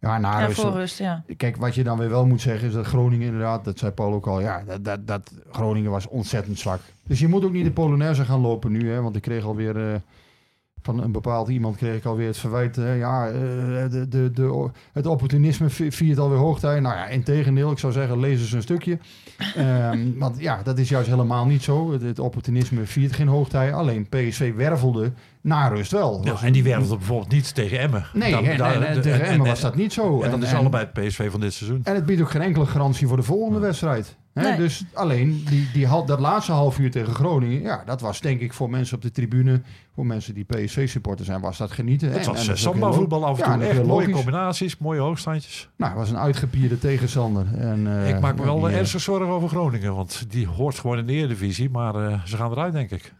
[0.00, 1.24] Ja, na ja, voor rust, ja.
[1.36, 4.12] Kijk, wat je dan weer wel moet zeggen is dat Groningen inderdaad, dat zei Paul
[4.12, 6.80] ook al, ja, dat, dat, dat Groningen was ontzettend zwak.
[7.06, 9.76] Dus je moet ook niet de Polonaise gaan lopen nu, hè, want ik kreeg alweer
[9.76, 9.94] uh,
[10.88, 13.34] van een bepaald iemand kreeg ik alweer het verwijt, ja, uh,
[13.90, 16.80] de, de, de, het opportunisme viert alweer hoogtij.
[16.80, 18.98] Nou ja, in tegendeel, ik zou zeggen, lees eens een stukje.
[19.58, 21.92] um, want ja, dat is juist helemaal niet zo.
[21.92, 26.20] Het, het opportunisme viert geen hoogtij, alleen PSV wervelde na rust wel.
[26.24, 28.06] Ja, en die wervelde bijvoorbeeld niet tegen Emmen.
[28.12, 30.22] Nee, dan, en, dan, en, tegen Emmen was dat niet zo.
[30.22, 31.80] En, dat is allebei het PSV van dit seizoen.
[31.84, 34.16] En het biedt ook geen enkele garantie voor de volgende wedstrijd.
[34.42, 34.56] Nee.
[34.56, 38.52] Dus alleen die, die, dat laatste half uur tegen Groningen, ja, dat was denk ik
[38.52, 39.62] voor mensen op de tribune,
[39.94, 42.12] voor mensen die PSV-supporter zijn, was dat genieten.
[42.12, 43.62] Het was samba voetbal af en toe.
[43.62, 45.68] Ja, echt mooie combinaties, mooie hoogstandjes.
[45.76, 47.46] Nou, het was een uitgepierde tegenstander.
[47.54, 51.06] En, uh, ik maak me wel ernstig zorgen over Groningen, want die hoort gewoon in
[51.06, 53.12] de Eredivisie, maar uh, ze gaan eruit, denk ik.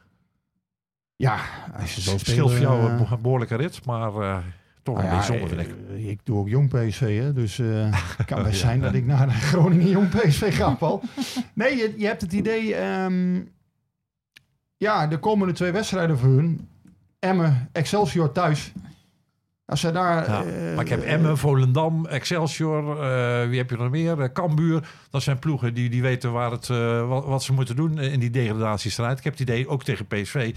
[1.19, 1.39] Ja,
[1.81, 2.19] als je zo.
[2.19, 4.43] Scheelt voor jou een behoorlijke rit, maar
[4.83, 5.75] toch nou een beetje vind ik.
[5.89, 9.07] Eh, ik doe ook jong PSV, hè, dus uh, het kan best zijn dat ik
[9.07, 11.03] naar Groningen jong PSV ga, Paul.
[11.53, 12.83] nee, je, je, hebt het idee...
[12.83, 13.49] Um,
[14.77, 16.69] ja, de komende twee wedstrijden voor hun.
[17.19, 18.73] Emmen, Excelsior thuis.
[19.65, 20.31] Als zij daar...
[20.31, 24.33] Ja, eh, maar ik heb Emmen, Volendam, Excelsior, eh, wie heb je nog meer?
[24.33, 24.89] Cambuur.
[25.11, 26.67] Dat zijn ploegen die, die weten waar het,
[27.07, 29.19] wat, wat, ze moeten doen in die degradatiestrijd.
[29.19, 30.55] Ik heb het idee, ook tegen PSV,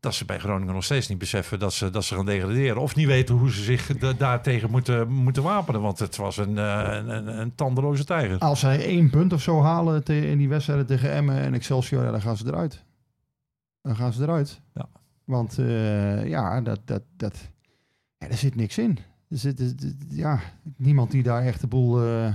[0.00, 2.82] dat ze bij Groningen nog steeds niet beseffen dat ze, dat ze gaan degraderen.
[2.82, 5.80] Of niet weten hoe ze zich de, daartegen moeten, moeten wapenen.
[5.80, 8.38] Want het was een, een, een, een tandeloze tijger.
[8.38, 12.10] Als zij één punt of zo halen in die wedstrijden tegen Emmen en Excelsior, ja,
[12.10, 12.84] dan gaan ze eruit.
[13.82, 14.60] Dan gaan ze eruit.
[14.74, 14.88] Ja.
[15.24, 15.54] Want
[16.24, 16.80] ja, dat...
[16.84, 17.48] dat, dat
[18.18, 18.98] ja, er zit niks in.
[19.28, 19.74] Er zit,
[20.08, 20.40] ja,
[20.76, 22.04] niemand die daar echt de boel...
[22.04, 22.34] Uh,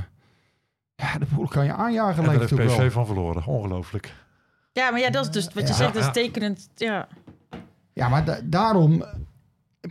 [0.95, 2.23] ja, de boel kan je aanjagen.
[2.23, 2.91] En lijkt daar heeft PSV wel.
[2.91, 3.45] van verloren.
[3.45, 4.13] Ongelooflijk.
[4.71, 5.75] Ja, maar ja, dat is dus wat je Ja.
[5.75, 6.69] zegt, dat is tekenend.
[6.75, 7.08] Ja.
[7.95, 9.03] Ja, maar da- daarom...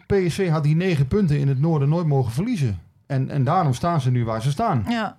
[0.06, 2.78] PSV had die negen punten in het noorden nooit mogen verliezen.
[3.06, 4.84] En, en daarom staan ze nu waar ze staan.
[4.88, 5.16] ja.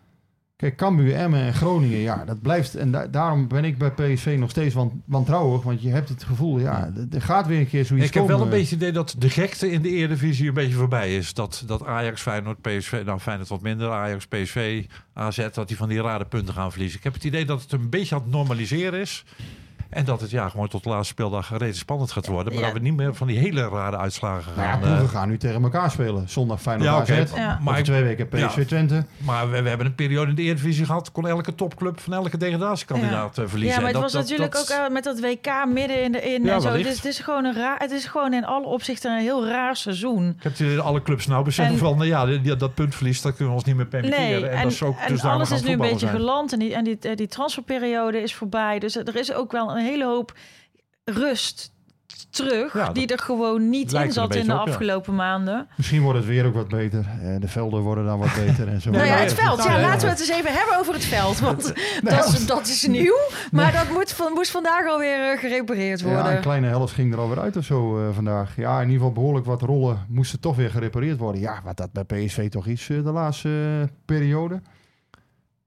[0.56, 2.76] Kijk, Cambuur, Emmen en Groningen, ja, dat blijft...
[2.76, 5.63] En da- daarom ben ik bij PSV nog steeds wan- wantrouwig.
[5.63, 8.41] Want je hebt het gevoel, ja, er gaat weer een keer zoiets Ik heb wel
[8.41, 11.34] een beetje het idee dat de gekte in de Eredivisie een beetje voorbij is.
[11.34, 15.89] Dat, dat Ajax, Feyenoord, PSV, nou Feyenoord wat minder, Ajax, PSV, AZ, dat die van
[15.89, 16.98] die rare punten gaan verliezen.
[16.98, 19.26] Ik heb het idee dat het een beetje aan het normaliseren is.
[19.95, 22.53] En dat het ja gewoon tot de laatste speeldag redelijk spannend gaat worden.
[22.53, 22.67] Maar Ja.
[22.69, 24.79] dat we niet meer van die hele rare uitslagen Nou ja, gaan.
[24.81, 26.29] ploegen eh, gaan nu tegen elkaar spelen.
[26.29, 27.25] Zondag Feyenoord ja.
[27.36, 27.60] Ja.
[27.62, 28.65] Maar twee weken PSV Ja.
[28.65, 29.05] Twente.
[29.17, 31.12] maar we, we hebben een periode in de Eredivisie gehad.
[31.12, 33.67] Kon elke topclub van elke degradatiekandidaat eh, verliezen.
[33.75, 36.12] ja, maar het dat- was dat- natuurlijk dat- ook eh, met dat WK midden in
[36.12, 36.73] de in Ja, en zo.
[36.77, 37.79] Dus het is gewoon een raar.
[37.79, 40.36] Het is gewoon in alle opzichten een heel raar seizoen.
[40.43, 43.49] Ik heb alle clubs nou beseffen En- van, nou ja, die- dat puntverlies, dat kunnen
[43.53, 44.25] we ons niet meer permitteren.
[44.29, 46.12] Nee, en, en, dat is ook en dus alles is nu een beetje zijn.
[46.15, 48.79] geland en die, en die, die transferperiode is voorbij.
[48.79, 50.38] Dus er is ook wel een hele hoop
[51.04, 51.74] rust
[52.30, 54.58] terug Ja, die er gewoon niet in zat in de ja.
[54.58, 55.67] afgelopen maanden.
[55.78, 57.06] Misschien wordt het weer ook wat beter.
[57.21, 58.89] Eh, de velden worden dan wat beter en zo.
[58.91, 59.63] nou ja, het ja, veld.
[59.63, 60.12] Ja, ja, laten we ja.
[60.12, 61.39] het eens even hebben over het veld.
[61.39, 61.63] Want
[62.04, 63.17] dat, is, dat is nieuw.
[63.52, 66.36] Maar dat moet van, moest vandaag alweer eh, gerepareerd Ja, worden.
[66.36, 68.56] een kleine helft ging er alweer uit of zo eh, vandaag.
[68.56, 71.41] Ja, in ieder geval behoorlijk wat rollen moesten toch weer gerepareerd worden.
[71.41, 74.62] Ja, wat dat bij PSV toch is de laatste periode.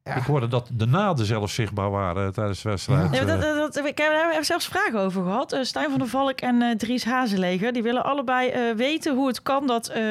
[0.08, 0.14] Ja.
[0.16, 3.10] Ik hoorde dat de naden zelfs zichtbaar waren tijdens de wedstrijd.
[3.10, 5.52] Maar Eh, dat, dat, dat- ik heb daar hebben zelfs vragen over gehad.
[5.52, 7.72] Eh, Stijn van der Valk en eh, Dries Hazeleger.
[7.72, 10.02] Die willen allebei eh, weten hoe het kan dat eh,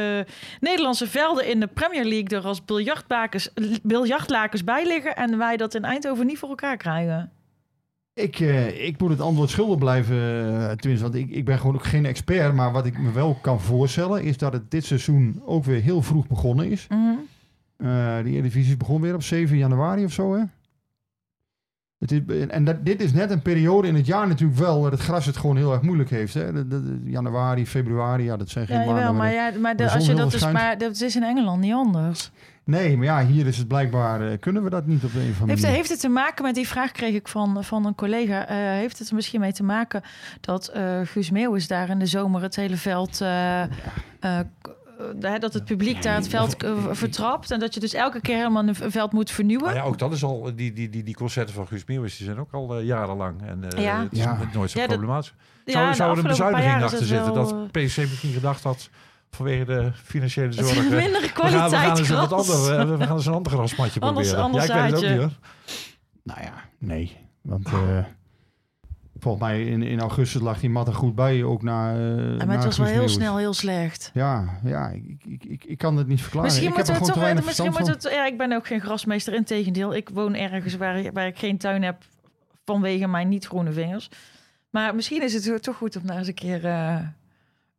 [0.60, 3.50] Nederlandse velden in de Premier League er als biljartbakens,
[3.84, 5.16] biljartlakens bij liggen.
[5.16, 7.32] En wij dat in Eindhoven niet voor elkaar krijgen.
[8.14, 10.16] Ik, eh, ik moet het antwoord schuldig blijven.
[10.18, 12.54] eh, tenminste, want ik, ik ben gewoon ook geen expert.
[12.54, 16.02] Maar wat ik me wel kan voorstellen is dat het dit seizoen ook weer heel
[16.02, 16.88] vroeg begonnen is.
[16.90, 17.14] Mhm.
[17.78, 20.44] Eh die Eredivisie begon weer op 7 januari of zo, hè?
[22.00, 24.82] Het is, en dat, dit is net een periode in het jaar natuurlijk wel...
[24.82, 26.34] dat het gras het gewoon heel erg moeilijk heeft.
[26.34, 26.50] Hè?
[27.04, 29.04] Januari, februari, ja, dat zijn geen Ja, maanden...
[29.04, 30.58] jawel, maar, ja, maar de- als je dat is, schijnt.
[30.58, 32.32] maar dat is in Engeland niet anders.
[32.64, 34.22] Nee, maar ja, hier is het blijkbaar...
[34.32, 35.76] eh, kunnen we dat niet op een of andere Heeft, manier.
[35.78, 38.48] heeft het te maken met die vraag kreeg ik van, van een collega?
[38.48, 40.02] eh, heeft het er misschien mee te maken
[40.42, 43.22] dat eh Guus Meeuwis daar in de zomer het hele veld.
[43.22, 43.62] eh,
[45.40, 47.52] dat het publiek daar het veld eh, vertrapt.
[47.52, 49.66] En dat je dus elke keer helemaal een veld moet vernieuwen.
[49.66, 52.26] nou ja, ook dat is al, die, die, die, die concerten van Guus Meeuwis, die
[52.26, 53.42] zijn ook al eh, jarenlang.
[53.42, 54.02] En eh, Ja.
[54.04, 54.40] het is Ja.
[54.54, 55.34] nooit zo Ja, problematisch.
[55.66, 57.34] Ja, Zou, de zou er een bezuiniging achter zitten?
[57.34, 58.90] wel, Dat PSC misschien gedacht had,
[59.32, 60.86] vanwege de financiële Het is zorgen...
[60.92, 62.50] een mindere we gaan, we kwaliteit eens wat gras.
[62.50, 64.46] ander, eh, we gaan eens een ander grasmatje Anders- proberen.
[64.46, 65.32] anders ja, ik weet het ook niet hoor.
[66.24, 67.18] Nou ja, nee.
[67.42, 67.98] Want eh,
[69.20, 71.44] volgens mij in, in augustus lag die mat er goed bij.
[71.44, 71.94] Ook na.
[71.94, 74.12] eh, Ja, na maar het was wel heel snel heel slecht.
[74.14, 76.46] Ja, ja ik, ik, ik, ik kan het niet verklaren.
[76.50, 77.46] Misschien ik heb moeten we gewoon toch.
[77.46, 77.90] Misschien van.
[77.90, 79.34] het, ja, ik ben ook geen grasmeester.
[79.34, 81.96] Integendeel, ik woon ergens waar, waar ik geen tuin heb
[82.66, 84.10] vanwege mijn niet groene vingers.
[84.70, 86.98] Maar misschien is het toch goed om daar eens een keer eh,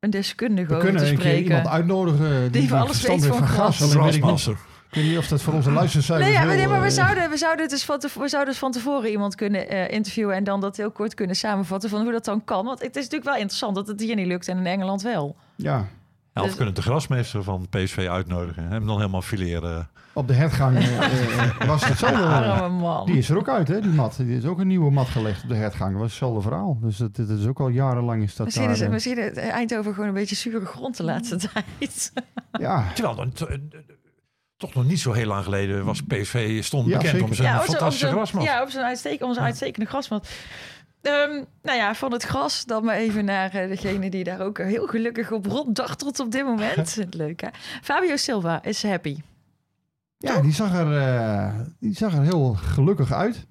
[0.01, 1.42] een deskundige We over te een keer spreken.
[1.44, 3.79] iemand uitnodigen die, Die die alles weet van van gras.
[3.94, 4.22] weet
[4.90, 7.31] ik, weet niet of dat voor onze luistercijfers Nee, ja, nee, maar we, eh, zouden,
[7.31, 10.44] we, zouden dus van tevoren, we zouden dus van tevoren iemand kunnen eh, interviewen en
[10.44, 12.64] dan dat heel kort kunnen samenvatten van hoe dat dan kan.
[12.64, 15.37] Want het is natuurlijk wel interessant dat het hier niet lukt en in Engeland wel.
[15.57, 15.87] Ja,
[16.35, 18.62] Ja, of Dus- kunnen de grasmeester van PSV uitnodigen.
[18.64, 19.88] en Hem dan helemaal fileren.
[20.12, 22.01] op de hertgang eh, was het
[22.70, 23.07] man.
[23.07, 24.16] Die is er ook uit, hè, die mat.
[24.16, 25.90] Die is ook een nieuwe mat gelegd op de hertgang.
[25.92, 26.79] Dat was hetzelfde verhaal.
[26.81, 29.92] Dus dat, dat is ook al jarenlang is dat Misschien daar, is, misschien is Eindhoven
[29.94, 31.37] gewoon een beetje zure grond de laatste
[31.79, 32.12] tijd.
[32.53, 33.16] Ja, Terwijl
[34.59, 37.29] toch nog niet zo heel lang geleden was PSV stond Ja, bekend zeker.
[37.29, 38.44] om zijn fantastische grasmat.
[38.44, 40.29] Ja, op zo'n uitstek, om zo'n uitstekende grasmat.
[41.03, 44.59] Ehm, nou ja, van het gras dan maar even naar eh, degene die daar ook
[44.59, 46.99] heel gelukkig op ronddartelt op dit moment.
[47.11, 47.49] Leuk hè?
[47.83, 49.16] Fabio Silva is happy.
[50.18, 53.47] ja die, zag er, eh, die zag er heel gelukkig uit.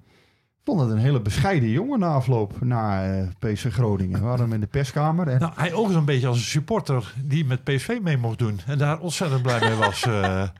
[0.68, 4.20] Vond het een hele bescheiden jongen na afloop naar uh, PSV Groningen.
[4.20, 5.28] We hadden hem in de perskamer.
[5.28, 5.40] En...
[5.40, 8.60] Nou, hij ook een beetje als een supporter die met PSV mee mocht doen.
[8.66, 10.06] En daar ontzettend blij mee was.
[10.06, 10.12] Uh...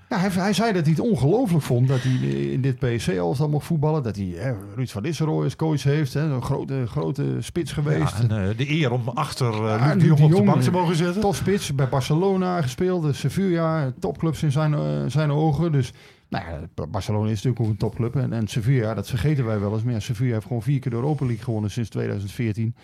[0.08, 2.12] Ja, hij, hij, zei dat hij het ongelooflijk vond dat hij
[2.52, 4.02] in dit PSV al mocht voetballen.
[4.02, 6.14] Dat hij hè, Ruud van Nistelrooy als coach heeft.
[6.14, 8.18] Hè, een grote, grote spits geweest.
[8.18, 10.70] Ja, en, uh, de eer om achter ja, Luc de Jong op de bank te
[10.70, 11.20] mogen zitten.
[11.20, 13.16] Topspits, bij Barcelona gespeeld.
[13.16, 15.72] Sevilla, topclubs in zijn, zijn ogen.
[15.72, 15.92] Dus
[16.28, 18.16] nou ja, Barcelona is natuurlijk ook een topclub.
[18.16, 19.82] En, en Sevilla, dat vergeten wij wel eens.
[19.82, 22.74] Maar ja, Sevilla heeft gewoon vier keer de Europa League gewonnen sinds 2014.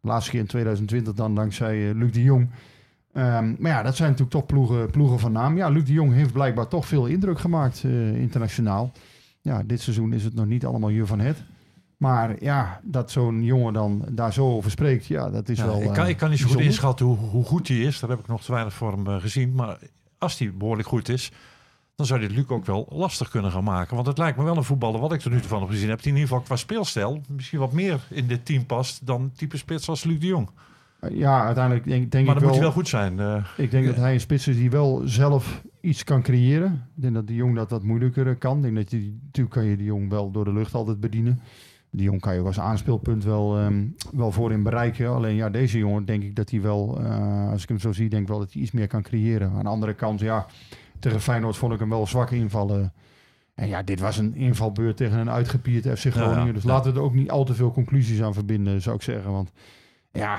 [0.00, 2.50] laatste keer in 2020 dan dankzij uh, Luc de Jong.
[3.14, 5.56] Um, maar ja, dat zijn natuurlijk toch ploegen, ploegen van naam.
[5.56, 8.92] Ja, Luc de Jong heeft blijkbaar toch veel indruk gemaakt uh, internationaal.
[9.40, 11.42] Ja, dit seizoen is het nog niet allemaal je van het.
[11.96, 15.82] Maar ja, dat zo'n jongen dan daar zo over spreekt, ja, dat is ja, wel.
[15.82, 18.00] Ik kan, ik kan niet zo goed inschatten hoe, hoe goed hij is.
[18.00, 19.54] Daar heb ik nog te weinig voor hem gezien.
[19.54, 19.78] Maar
[20.18, 21.32] als hij behoorlijk goed is,
[21.94, 23.94] dan zou dit Luc ook wel lastig kunnen gaan maken.
[23.94, 26.02] Want het lijkt me wel een voetballer, wat ik er nu van heb gezien heb,
[26.02, 29.56] die in ieder geval qua speelstijl misschien wat meer in dit team past dan type
[29.56, 30.48] spits als Luc de Jong.
[31.10, 32.50] Ja, uiteindelijk denk, denk maar ik dan wel...
[32.50, 33.18] moet hij wel goed zijn.
[33.18, 36.72] Uh, ik denk dat hij een spits is die wel zelf iets kan creëren.
[36.96, 38.56] Ik denk dat de Jong dat wat moeilijker kan.
[38.56, 41.40] Ik denk dat je, natuurlijk kan je de Jong wel door de lucht altijd bedienen.
[41.90, 45.08] Die Jong kan je als aanspeelpunt wel, um, wel voorin bereiken.
[45.08, 48.08] Alleen ja, deze jongen denk ik dat hij wel, uh, als ik hem zo zie,
[48.08, 49.50] denk ik wel dat hij iets meer kan creëren.
[49.50, 50.46] Aan de andere kant, ja,
[51.02, 52.92] tegen Feyenoord vond ik hem wel zwak invallen.
[53.54, 56.46] En ja, dit was een invalbeurt tegen een uitgepierd FC Groningen.
[56.46, 56.68] Ja, dus ja.
[56.68, 59.32] laten we er ook niet al te veel conclusies aan verbinden, zou ik zeggen.
[59.32, 59.50] Want
[60.12, 60.38] ja,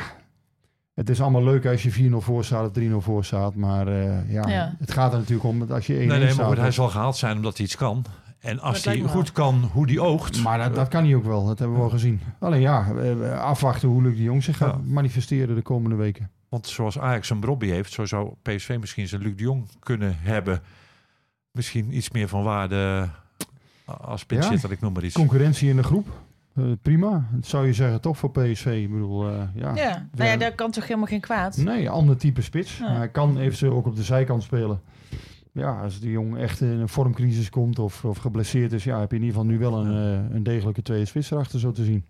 [0.93, 3.55] het is allemaal leuk als je 4-0 voor staat of 3-0 voor staat.
[3.55, 6.29] Maar uh, ja, ja, het gaat er natuurlijk om dat als je 1-1 nee, nee,
[6.29, 6.47] staat...
[6.47, 8.05] maar hij zal gehaald zijn omdat hij iets kan.
[8.39, 10.43] En als hij goed kan hoe die oogt...
[10.43, 12.21] Maar dat, dat, kan hij ook wel, dat hebben we wel gezien.
[12.39, 12.91] Alleen ja,
[13.37, 16.29] afwachten hoe Luc de Jong zich gaat manifesteren de komende weken.
[16.53, 20.15] Want zoals Ajax een Brobby heeft, zo zou PSV misschien zijn Luc de Jong kunnen
[20.19, 20.61] hebben.
[21.51, 23.09] Misschien iets meer van waarde
[23.85, 25.13] als pinchitter, ja, ik noem maar iets.
[25.13, 26.07] Concurrentie in de groep.
[26.55, 27.27] Uh, prima.
[27.31, 28.65] Dat zou je zeggen, toch voor PSV.
[28.65, 29.75] Ik bedoel, uh, ja.
[29.75, 31.57] Ja, nou ja, daar kan toch helemaal geen kwaad?
[31.57, 32.77] Nee, ander type spits.
[32.77, 32.95] Ja.
[32.95, 34.81] Hij kan eventueel ook op de zijkant spelen.
[35.51, 39.11] Ja, als die jong echt in een vormcrisis komt of, of geblesseerd is, ja, heb
[39.11, 41.83] je in ieder geval nu wel een, uh, een degelijke tweede spits erachter zo te
[41.83, 42.05] zien.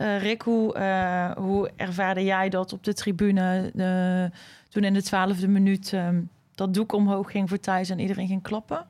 [0.00, 5.02] Uh, Rick, hoe, uh, hoe ervaarde jij dat op de tribune uh, toen in de
[5.02, 8.86] twaalfde minuut um, dat doek omhoog ging voor Thijs en iedereen ging klappen?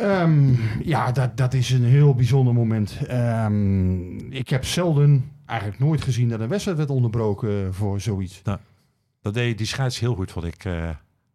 [0.00, 2.98] Um, ja, dat, dat is een heel bijzonder moment.
[3.10, 8.42] Um, ik heb zelden, eigenlijk nooit gezien dat een wedstrijd werd onderbroken voor zoiets.
[8.42, 8.58] Nou,
[9.22, 10.64] dat deed die scheids heel goed, vond ik.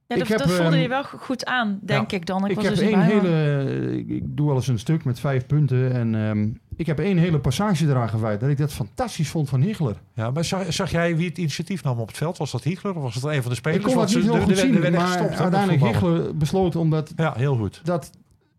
[0.09, 2.45] Ja, dat, heb, dat voelde je wel goed aan, denk ja, ik dan.
[2.45, 3.97] Ik, ik was heb dus één hele...
[3.97, 5.93] Ik, ik, doe wel eens een stuk met vijf punten.
[5.93, 8.39] En um, ik heb één hele passage eraan gewijd.
[8.39, 9.95] Dat ik dat fantastisch vond van Higler.
[10.13, 12.37] Ja, maar zag, zag jij wie het initiatief nam op het veld?
[12.37, 13.85] Was dat Higler of was het een van de spelers?
[13.85, 17.33] Ik kon dat niet heel goed zien, de, maar uiteindelijk Higler besloot om dat, ja,
[17.37, 17.81] heel goed.
[17.83, 18.11] dat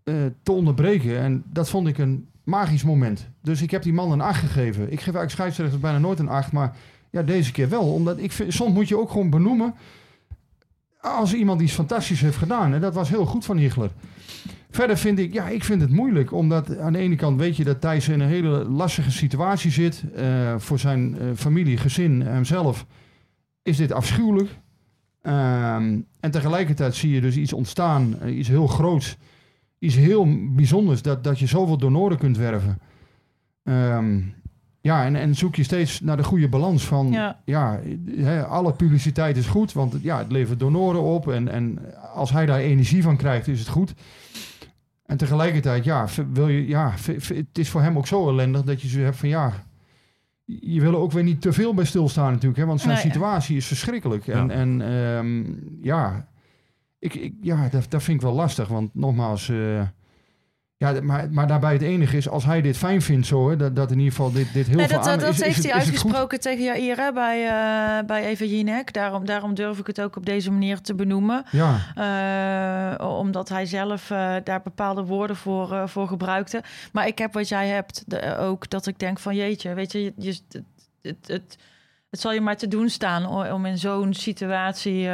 [0.05, 1.19] uh, te onderbreken.
[1.19, 3.29] En dat vond ik een magisch moment.
[3.43, 4.83] Dus ik heb die man een acht gegeven.
[4.83, 6.77] Ik geef eigenlijk scheidsrechters bijna nooit een acht, maar
[7.11, 7.93] ja, deze keer wel.
[7.93, 9.75] Omdat ik vind, soms moet je ook gewoon benoemen
[11.01, 12.75] als iemand iets fantastisch heeft gedaan.
[12.75, 13.91] En dat was heel goed van Higler.
[14.71, 16.33] Verder vind ik, ja, ik vind het moeilijk.
[16.33, 20.05] Omdat aan de ene kant weet je dat Thijs in een hele lastige situatie zit.
[20.17, 22.87] Uh, voor zijn uh, familie, gezin, hemzelf
[23.63, 24.49] is dit afschuwelijk.
[25.23, 29.17] Um, en tegelijkertijd zie je dus iets ontstaan, uh, iets heel groots.
[29.79, 32.79] Iets heel bijzonders, dat, dat je zoveel donoren kunt werven.
[33.63, 34.35] Um,
[34.81, 37.17] ja, en, en zoek je steeds naar de goede balans van...
[37.45, 37.81] Ja,
[38.49, 41.29] alle publiciteit is goed, want ja, het levert donoren op.
[41.29, 41.79] En, en
[42.13, 43.95] als hij daar energie van krijgt, is het goed.
[45.07, 46.95] En tegelijkertijd, ja, wil je, ja,
[47.35, 49.29] het is voor hem ook zo ellendig dat je zo hebt van...
[49.29, 49.53] ja,
[50.45, 53.03] je wil er ook weer niet te veel bij stilstaan natuurlijk, hè, want zijn nee.
[53.03, 54.27] situatie is verschrikkelijk.
[54.27, 54.35] Ja.
[54.35, 56.29] En, en um, ja,
[56.99, 59.49] ik, ik, ja dat, dat vind ik wel lastig, want nogmaals...
[59.49, 59.83] Uh,
[60.81, 63.77] ja, maar, maar daarbij het enige is, als hij dit fijn vindt zo, hè, dat,
[63.77, 65.65] dat in ieder geval dit, dit heel nee, veel dat, aan dat is, heeft is
[65.65, 68.93] hij het, uitgesproken tegen Jair hè, bij, uh, bij Eva Jinek.
[68.93, 71.45] Daarom, daarom durf ik het ook op deze manier te benoemen.
[71.51, 72.97] Ja.
[72.99, 76.63] Uh, omdat hij zelf uh, daar bepaalde woorden voor, voor gebruikte.
[76.93, 80.03] Maar ik heb wat jij hebt de, ook, dat ik denk van jeetje, weet je,
[80.03, 80.63] je, je het,
[81.03, 81.59] het, het,
[82.11, 85.05] het, zal je maar te doen staan om in zo'n situatie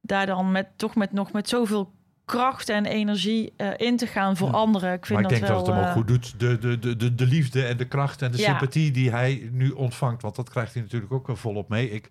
[0.00, 1.94] daar dan met, toch met nog met zoveel
[2.26, 4.54] kracht en energie uh, in te gaan voor ja.
[4.54, 4.92] anderen.
[4.92, 6.40] Ik vind maar ik dat denk wel, dat het hem ook goed doet.
[6.40, 8.44] De, de, de, de, de liefde en de kracht en de Ja.
[8.44, 10.22] sympathie die hij nu ontvangt.
[10.22, 11.90] Want dat krijgt hij natuurlijk ook wel volop mee.
[11.90, 12.08] Ik,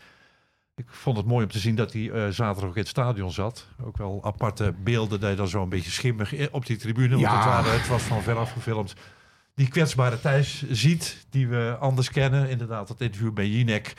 [0.76, 3.32] ik vond het mooi om te zien dat hij eh, zaterdag ook in het stadion
[3.32, 3.68] zat.
[3.84, 7.10] Ook wel aparte beelden dat je dan zo een beetje schimmig op die tribune.
[7.10, 7.36] Want Ja.
[7.36, 8.94] het, waren, het was van ver afgefilmd.
[9.56, 12.50] Die kwetsbare Thijs ziet, die we anders kennen.
[12.50, 13.94] Inderdaad, dat interview bij Jinek.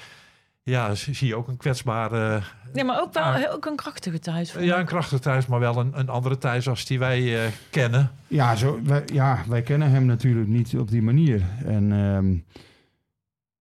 [0.71, 2.43] Ja, zie je ook een kwetsbare...
[2.73, 4.53] Nee, maar ook wel ook een krachtige thuis.
[4.59, 8.11] Ja, een krachtige thuis, maar wel een, een andere thuis als die wij uh, kennen.
[8.27, 11.43] Ja, zo, wij, ja, wij kennen hem natuurlijk niet op die manier.
[11.65, 12.45] En um,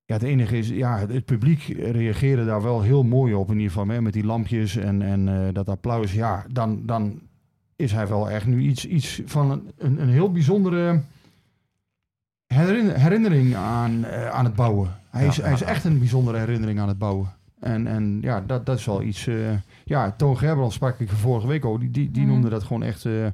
[0.06, 3.72] ja, het enige is, ja, het publiek reageerde daar wel heel mooi op in ieder
[3.72, 3.88] geval.
[3.88, 6.14] Hè, met die lampjes en, en uh, dat applaus.
[6.14, 7.22] Ja, dan, dan
[7.76, 11.02] is hij wel echt nu iets, iets van een, een, een heel bijzondere
[12.48, 14.96] herinnering aan, uh, aan het bouwen.
[15.10, 17.34] Hij, is, hij is echt een bijzondere herinnering aan het bouwen.
[17.60, 19.28] En, en ja, dat, dat is wel iets.
[19.28, 19.52] Uh,
[19.84, 21.80] ja, Toon Gerbrand sprak ik vorige week ook.
[21.80, 22.32] Die, die, die mhm.
[22.32, 23.06] noemde dat gewoon echt.
[23.06, 23.28] Uh,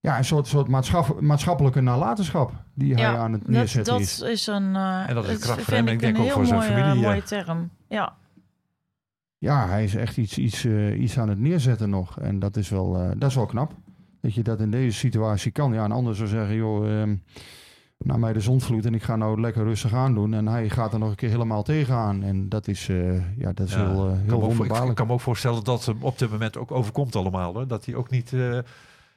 [0.00, 4.16] ja, een soort, soort maatschap, maatschappelijke nalatenschap die hij aan het neerzetten dat, is.
[4.16, 4.74] Dat is een.
[4.74, 6.90] Uh, en dat is kracht voor hem, ik denk ook voor zijn familie.
[6.90, 7.70] Een mooie term.
[7.88, 8.14] Ja.
[9.38, 12.20] Ja, hij is echt iets, iets, iets aan het neerzetten nog.
[12.20, 13.74] En dat is wel, dat is wel knap.
[14.20, 15.72] Dat je dat in deze situatie kan.
[15.72, 17.00] Ja, een ander zou zeggen, joh.
[17.00, 17.14] Ehm,
[17.98, 20.34] naar mij de zonvloed en ik ga nou lekker rustig aan doen.
[20.34, 22.22] En hij gaat er nog een keer helemaal tegenaan.
[22.22, 24.90] En dat is, uh, ja, dat is ja, heel, uh, heel wonderbaarlijk.
[24.90, 27.54] Ik kan me ook voorstellen dat hem op dit moment ook overkomt allemaal.
[27.54, 27.66] Hè?
[27.66, 28.58] Dat hij ook niet uh,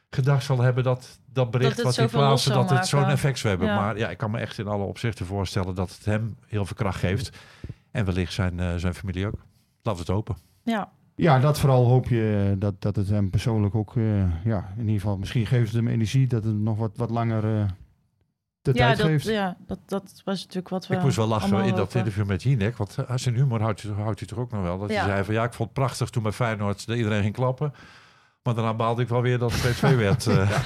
[0.10, 3.50] gedacht zal hebben dat dat bericht dat wat hij plaatste, dat het zo'n effect zou
[3.50, 3.74] hebben.
[3.76, 3.82] Ja.
[3.82, 6.76] Maar ja, ik kan me echt in alle opzichten voorstellen dat het hem heel veel
[6.76, 7.38] kracht geeft.
[7.92, 9.40] En wellicht zijn, zijn familie ook.
[9.82, 10.36] Laten we het hopen.
[10.64, 10.92] Ja.
[11.16, 13.94] Ja, dat vooral hoop je dat, dat het hem persoonlijk ook,
[14.44, 17.66] ja, in ieder geval, misschien geeft het hem energie dat het nog wat, wat langer
[18.62, 19.26] de ja, tijd dat, geeft.
[19.26, 22.44] Ja, dat, dat was natuurlijk wat we Ik moest wel lachen in dat interview met
[22.44, 24.80] Jinek, want zijn humor houdt, houdt hij toch ook nog wel.
[24.80, 24.96] Dat ja.
[24.96, 27.74] hij zei van ja, ik vond het prachtig toen bij Feyenoord dat iedereen ging klappen.
[28.44, 30.26] Maar daarna baalde ik wel weer dat het 2-2 werd.
[30.26, 30.52] Uh.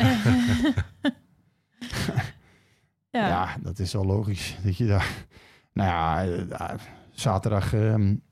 [3.10, 3.28] ja.
[3.28, 4.58] ja, dat is wel logisch.
[4.64, 5.26] Dat je daar...
[5.74, 6.80] Nou ja, uh,
[7.12, 7.74] zaterdag...
[7.74, 8.24] Um,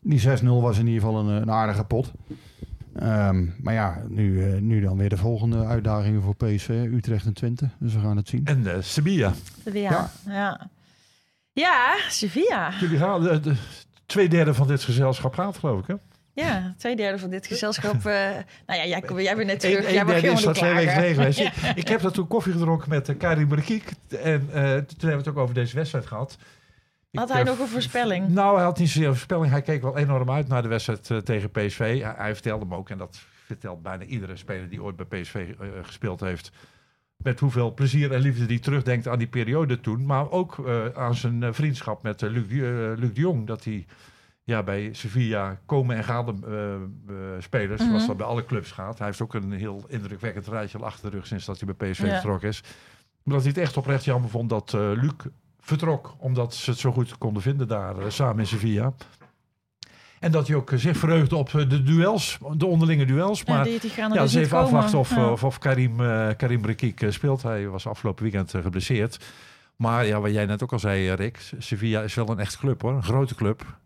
[0.00, 2.12] die 6-0 was in ieder geval een, een aardige pot.
[3.02, 7.32] Um, maar ja, nu, uh, nu dan weer de volgende uitdagingen voor PSV, Utrecht en
[7.32, 7.68] Twente.
[7.78, 8.44] Dus we gaan het zien.
[8.44, 9.32] En uh, Sevilla.
[9.64, 10.10] Sevilla, ja.
[10.32, 10.70] Ja,
[11.52, 12.72] ja Sevilla.
[12.80, 13.54] Jullie gaan, de, de,
[14.06, 15.94] twee derde van dit gezelschap gaat geloof ik hè?
[16.32, 17.94] Ja, twee derde van dit gezelschap.
[17.94, 18.02] Uh,
[18.66, 19.86] nou ja, jij, jij bent net terug.
[19.86, 21.38] Eén, jij mag helemaal niet twee weken geweest.
[21.38, 21.52] ja.
[21.74, 23.90] Ik heb daar toen koffie gedronken met uh, Karim Brekiek.
[24.22, 26.36] En uh, toen hebben we het ook over deze wedstrijd gehad.
[27.12, 28.28] Had hij nog een voorspelling?
[28.28, 29.50] Nou, hij had niet zozeer een voorspelling.
[29.50, 31.78] Hij keek wel enorm uit naar de wedstrijd uh, tegen PSV.
[31.78, 35.34] Hij, hij, vertelde hem ook, en dat vertelt bijna iedere speler die ooit bij PSV
[35.34, 36.50] uh, gespeeld heeft.
[37.16, 40.06] Met hoeveel plezier en liefde hij terugdenkt aan die periode toen.
[40.06, 42.46] Maar ook uh, aan zijn vriendschap met Luc,
[42.98, 43.46] Luc de Jong.
[43.46, 43.86] Dat hij
[44.44, 46.34] ja, bij Sevilla komen en gaande
[47.38, 47.88] spelers, mm -hmm.
[47.88, 48.98] zoals dat bij alle clubs gaat.
[48.98, 52.04] Hij heeft ook een heel indrukwekkend rijtje achter de rug sinds dat hij bij PSV
[52.04, 52.10] ja.
[52.10, 52.62] vertrokken is.
[53.22, 55.12] Maar dat hij het echt oprecht jammer vond dat Luc
[55.60, 56.14] vertrok.
[56.18, 58.92] Omdat ze het zo goed konden vinden daar uh, samen in Sevilla.
[60.18, 63.44] En dat hij ook uh, zich verheugde op uh, de duels, de onderlinge duels.
[63.44, 65.30] Maar ja, gaan ja, dus even afwachten of, ja.
[65.30, 65.96] of, of, Karim,
[66.36, 67.42] Karim Rekiek speelt.
[67.42, 69.24] Hij was afgelopen weekend geblesseerd.
[69.76, 71.52] Maar ja, wat jij net ook al zei, Rick.
[71.58, 72.92] Sevilla is wel een echt club hoor.
[72.92, 73.78] Een grote club.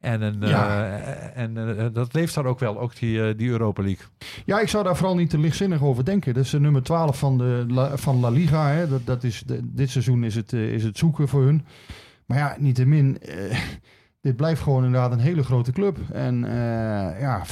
[0.00, 0.98] En, een, ja.
[0.98, 4.06] uh, en uh, dat leeft daar ook wel, ook die, uh, die Europa League.
[4.44, 6.34] Ja, ik zou daar vooral niet te lichtzinnig over denken.
[6.34, 8.70] Dat is de nummer 12 van, de, La, van La Liga.
[8.70, 8.88] Hè.
[8.88, 11.66] Dat, dat is de, dit seizoen is het, is het zoeken voor hun.
[12.26, 13.18] Maar ja, niettemin,
[14.26, 15.98] dit blijft gewoon inderdaad een hele grote club.
[16.12, 16.50] En uh,
[17.20, 17.42] ja,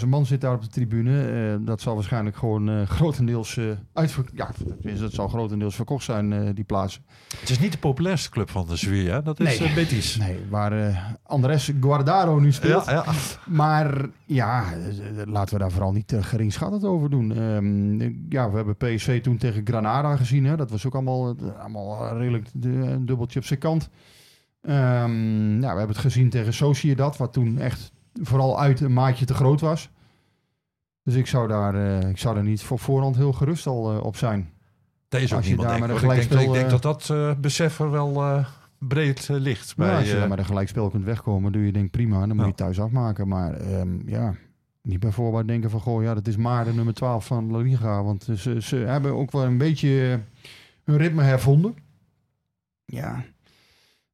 [0.00, 1.32] 45.000 man zit daar op de tribune.
[1.32, 3.60] Uh, dat zal waarschijnlijk gewoon uh, grotendeels
[3.92, 4.24] uitver...
[4.34, 4.50] Ja,
[4.82, 7.02] het zal grotendeels verkocht zijn, die plaatsen.
[7.40, 9.72] Het is niet de populairste club van de Sevilla, dat is nee.
[9.74, 10.16] Betis.
[10.16, 12.86] Nee, waar Andres Guardado nu speelt.
[12.86, 13.04] Ja, ja.
[13.46, 14.64] Maar ja,
[15.24, 17.38] laten we daar vooral niet geringschattend over doen.
[17.38, 20.44] Um, ja, we hebben PSV toen tegen Granada gezien.
[20.44, 20.56] Hè.
[20.56, 23.90] Dat was ook allemaal, allemaal redelijk de, een dubbeltje op zijn kant.
[24.66, 29.24] Um, nou, we hebben het gezien tegen Sociedad, wat toen echt vooral uit een maatje
[29.24, 29.90] te groot was.
[31.02, 34.04] Dus ik zou daar, uh, ik zou daar niet voor voorhand heel gerust al uh,
[34.04, 34.52] op zijn.
[35.08, 38.44] Deze ook niemand denkt, ik, denk, ik denk dat dat uh, besef er wel
[38.78, 39.76] breed ligt.
[39.76, 42.18] Bij, ja, als je daar met een gelijkspel kunt wegkomen, doe je denk prima.
[42.18, 42.46] Dan moet ja.
[42.46, 43.28] je thuis afmaken.
[43.28, 44.34] Maar um, ja,
[44.82, 47.58] niet bij voorbaat denken van, goh, ja, dat is maar de nummer 12 van La
[47.58, 48.02] Liga.
[48.02, 50.20] Want ze, ze hebben ook wel een beetje
[50.84, 51.74] hun ritme hervonden.
[52.84, 53.24] Ja,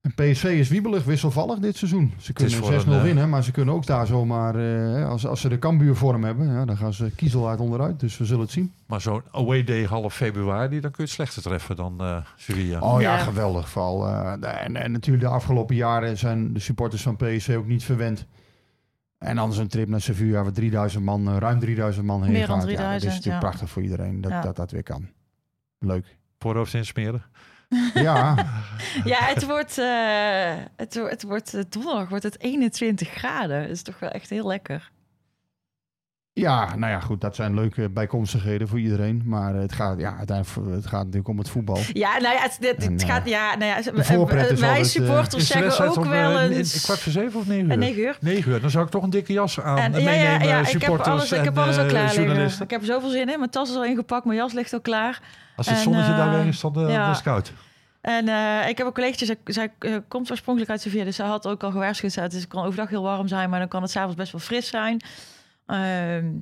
[0.01, 2.13] en PSV is wiebelig, wisselvallig dit seizoen.
[2.19, 4.57] Ze kunnen 6-0 uh, winnen, maar ze kunnen ook daar zomaar...
[4.57, 8.01] Uh, als, als ze de Cambuurvorm hebben, ja, dan gaan ze kiezel uit onderuit.
[8.01, 8.73] Dus we zullen het zien.
[8.87, 12.81] Maar zo'n away day half februari, dan kun je het slechter treffen dan uh, Sevilla.
[12.81, 13.23] Oh ja, ja.
[13.23, 14.09] geweldig val.
[14.09, 18.27] En, en, natuurlijk de afgelopen jaren zijn de supporters van PSV ook niet verwend.
[19.19, 22.61] En anders een trip naar Sevilla waar 3000 man, ruim 3000 man heen Meer gaat.
[22.61, 25.09] 3000, ja, dat is natuurlijk prachtig voor iedereen dat, dat dat weer kan.
[25.79, 26.17] Leuk.
[26.39, 27.23] Voorhoofd insmeren.
[27.95, 28.35] Ja.
[29.05, 33.69] ja, het wordt, uh, het, het wordt uh, donderdag wordt het 21 graden.
[33.69, 34.91] Is toch wel echt heel lekker.
[36.33, 39.23] Ja, nou ja, goed, dat zijn leuke bijkomstigheden voor iedereen.
[39.25, 41.79] Maar het gaat, ja, uiteindelijk het gaat natuurlijk om het voetbal.
[41.93, 46.39] Ja, nou ja, het, het, het gaat, ja, nou ja, wij supporters zeggen ook wel
[46.39, 46.83] eens...
[46.83, 47.79] kwart voor zeven of negen uur?
[47.79, 48.17] Negen uur.
[48.21, 50.83] Negen uur, dan zou ik toch een dikke jas aan en, ja, ja, ja, ik
[50.83, 52.63] heb alles, ik heb alles al klaar liggen.
[52.65, 53.39] Ik heb er zoveel zin in.
[53.39, 55.21] Mijn tas is al ingepakt, mijn jas ligt al klaar.
[55.57, 57.53] Als het zonnetje daar weer is, dan, dan is het koud.
[58.01, 61.23] En uh, ik heb een collega, zij, zij uh, komt oorspronkelijk uit Sevilla, dus ze
[61.23, 62.15] had ook al gewaarschuwd.
[62.15, 64.69] Dus het kan overdag heel warm zijn, maar dan kan het s'avonds best wel fris
[64.69, 65.01] zijn.
[65.71, 65.77] Uh,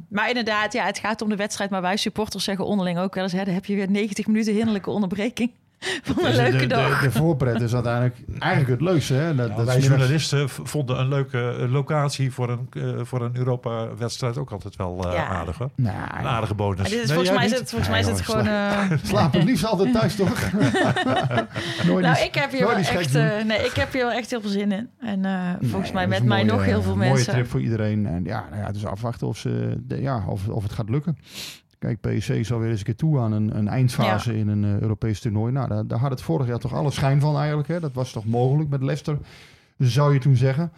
[0.08, 1.70] maar inderdaad, ja, het gaat om de wedstrijd.
[1.70, 3.32] Maar wij supporters zeggen onderling ook wel eens...
[3.32, 5.50] Hè, dan heb je weer 90 minuten hinderlijke onderbreking.
[6.02, 7.00] van een leuke de, dag.
[7.00, 9.14] De, de, voorpret is uiteindelijk eigenlijk het leukste.
[9.14, 9.34] Hè?
[9.34, 14.50] Dat, dat wij journalisten vonden een leuke locatie voor een, uh, voor een Europa-wedstrijd ook
[14.50, 15.26] altijd wel uh, ja.
[15.26, 15.58] aardig.
[15.58, 16.78] Nou, een aardige bonus.
[16.78, 18.46] Maar dit is, nee, volgens, mij is het, volgens mij is het gewoon...
[18.46, 18.80] Uh...
[19.02, 20.52] Slaap het liefst altijd thuis, toch?
[21.86, 24.50] nooit nou, ik heb, hier wel echt, nee, ik heb hier wel echt heel veel
[24.50, 24.90] zin in.
[25.00, 27.16] En volgens mij met mij mooie, nog heel veel mensen.
[27.16, 28.06] Een mooie trip voor iedereen.
[28.06, 31.18] En ja, nou ja, dus afwachten of, ze, de, ja, of, of het gaat lukken.
[31.78, 34.78] Kijk, PSC zal weer eens een keer toe aan een, een eindfase in een uh,
[34.78, 35.52] Europees toernooi.
[35.52, 37.68] Nou, daar, daar, had het vorig jaar toch alle schijn van eigenlijk.
[37.68, 37.80] Hè?
[37.80, 39.18] Dat was toch mogelijk met Leicester,
[39.78, 40.72] zou je toen zeggen.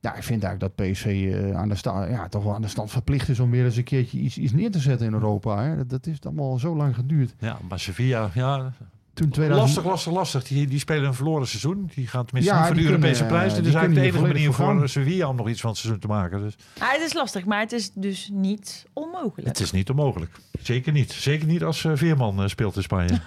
[0.00, 2.68] Ja, ik vind eigenlijk dat PSC uh, aan de sta ja, toch wel aan de
[2.68, 5.62] stand verplicht is om weer eens een keertje iets, iets neer te zetten in Europa.
[5.62, 5.76] Hè?
[5.76, 7.34] Dat, dat is allemaal zo lang geduurd.
[7.38, 8.72] Ja, maar Sevilla, ja,
[9.16, 9.66] toen 2000...
[9.66, 10.44] Lastig, lastig, lastig.
[10.44, 11.90] Die, die spelen een verloren seizoen.
[11.94, 13.54] Die gaan tenminste ja, niet voor de Europese kunnen, prijs.
[13.54, 16.06] Dit is eigenlijk de enige manier voor Sevilla om nog iets van het seizoen te
[16.06, 16.40] maken.
[16.40, 16.56] Dus.
[16.78, 19.48] Ah, het is lastig, maar het is dus niet onmogelijk.
[19.48, 20.30] Het is niet onmogelijk.
[20.62, 21.12] Zeker niet.
[21.12, 23.20] Zeker niet als uh, Veerman uh, speelt in Spanje.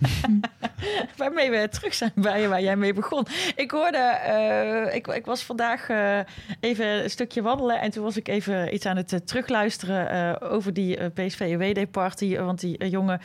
[1.16, 3.26] Waarmee we terug zijn bij waar jij mee begon.
[3.56, 5.88] Ik hoorde, uh, ik, ik was vandaag
[6.60, 7.80] even een stukje wandelen.
[7.80, 12.36] En toen was ik even iets aan het terugluisteren over die PSV-WD-party.
[12.36, 13.20] Want die jongen,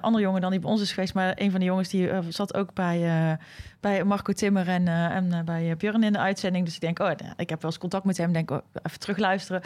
[0.00, 2.54] andere jongen dan die bij ons is geweest, maar een van de jongens die zat
[2.54, 3.38] ook bij,
[3.80, 6.64] bij Marco Timmer en, en bij Björn in de uitzending.
[6.64, 8.32] Dus ik denk, oh, ik heb wel eens contact met hem.
[8.32, 9.62] Denk, oh, even terugluisteren.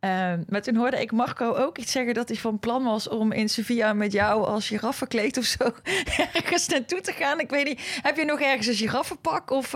[0.00, 3.32] Uh, maar toen hoorde ik Marco ook iets zeggen dat hij van plan was om
[3.32, 5.64] in Sevilla met jou als giraffe verkleed of zo
[6.32, 7.40] ergens naartoe te gaan.
[7.40, 9.74] Ik weet niet, heb je nog ergens een giraffenpak of...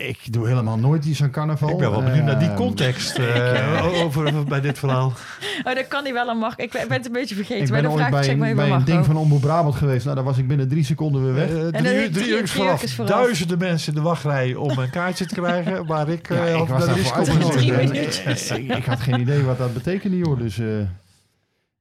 [0.00, 1.70] Ik doe helemaal nooit iets aan carnaval.
[1.70, 5.12] Ik ben wel benieuwd naar die ehm, context uh, over, bij dit verhaal.
[5.64, 6.56] Oh, dat kan hij wel een mag.
[6.56, 7.64] Ik ben, het een beetje vergeten.
[7.64, 10.04] Ik ben ooit bij, een, bij een ding van Omroep Brabant geweest.
[10.04, 11.50] Nou, daar was ik binnen drie seconden weer weg.
[11.50, 12.82] Uh, en drie, drie uur vanaf.
[12.82, 15.86] Duizenden mensen in de wachtrij om een kaartje te krijgen.
[15.86, 17.60] Maar ik, ja, uh, ik was daarvoor
[18.58, 20.38] Ik had geen idee wat dat betekende, joh.
[20.38, 20.60] Dus...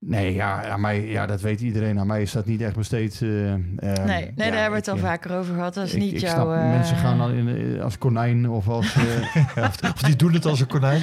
[0.01, 1.99] Nee, ja, aan mij, ja, dat weet iedereen.
[1.99, 3.21] Aan mij is dat niet echt besteed.
[3.21, 5.73] Uh, nee, nee ja, daar hebben we het al vaker over gehad.
[5.73, 6.31] Dat is ik, niet ik jouw...
[6.31, 6.69] Snap, uh...
[6.69, 8.95] Mensen gaan dan in, als konijn of als...
[9.57, 11.01] Uh, of, die doen het als een konijn.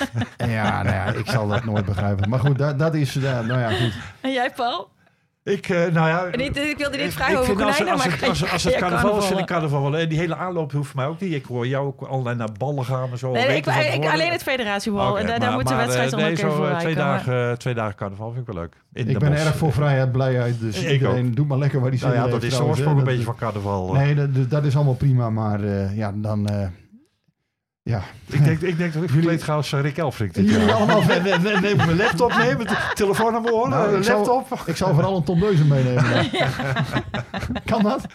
[0.36, 2.28] ja, nou ja, ik zal dat nooit begrijpen.
[2.28, 3.14] Maar goed, dat, dat is...
[3.14, 3.92] nou ja, goed.
[4.20, 4.88] En jij, Paul?
[5.48, 8.52] Ik, uh, nou ja, niet, ik wilde niet vragen over konijnen, als, maar als, als,
[8.52, 10.00] als, het carnaval is, vind ik carnaval wel.
[10.00, 11.32] En die hele aanloop hoeft mij ook niet.
[11.32, 13.32] Ik hoor jou ook allerlei naar ballen gaan en zo.
[13.32, 15.10] Nee, ik, ik, alleen het federatiebal.
[15.10, 17.94] Okay, en daar, daar moet de wedstrijd dan ook even voor twee dagen, twee dagen
[17.94, 18.76] carnaval vind ik wel leuk.
[18.92, 20.60] In ik ben erg voor vrijheid, blijheid.
[20.60, 22.98] Dus ik iedereen doe maar lekker waar die zin nou ja, dat is de oorsprong
[22.98, 23.92] een beetje van carnaval.
[23.92, 25.30] Nee, dat is allemaal prima.
[25.30, 25.60] Maar
[25.94, 26.48] ja, dan...
[27.88, 28.02] Ja.
[28.26, 30.34] Ik denk, ik denk dat ik verkleed ga als Rick Elfrink.
[30.34, 31.02] Jullie allemaal
[31.60, 34.46] neem mijn laptop mee, met de telefoon aan mijn nou, een laptop.
[34.48, 36.30] Zal, ik zal vooral een Tom Beuzen meenemen.
[37.70, 38.06] kan dat?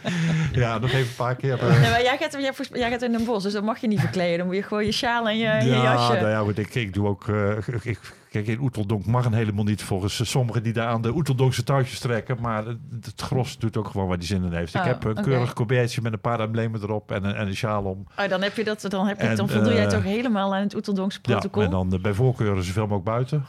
[0.52, 1.58] Ja, nog even een paar keer.
[1.62, 4.00] Nee, maar jij, gaat, jij, jij gaat in een bos, dus dan mag je niet
[4.00, 4.38] verkleden.
[4.38, 6.14] Dan moet je gewoon je sjaal en je, ja, je jasje.
[6.14, 7.28] Nou ja, ik, ik doe ook...
[7.28, 8.00] Uh, ik,
[8.34, 12.00] Kijk, in Oeteldonk mag een helemaal niet volgens sommigen die daar aan de Oeteldonkse touwtjes
[12.00, 12.42] trekken.
[12.42, 14.74] Maar het, het gros doet ook gewoon waar die zin in heeft.
[14.74, 15.24] ik oh, heb een okay.
[15.24, 18.08] keurig colbertje met een paar emblemen erop en een, en een sjaal om.
[18.18, 20.56] Oh, dan heb je dat, dan, heb je, en, dan voldoe uh, jij toch helemaal
[20.56, 21.62] aan het Oeteldonkse protocol?
[21.62, 23.46] Ja, en dan uh, bij voorkeuren zoveel mogelijk buiten.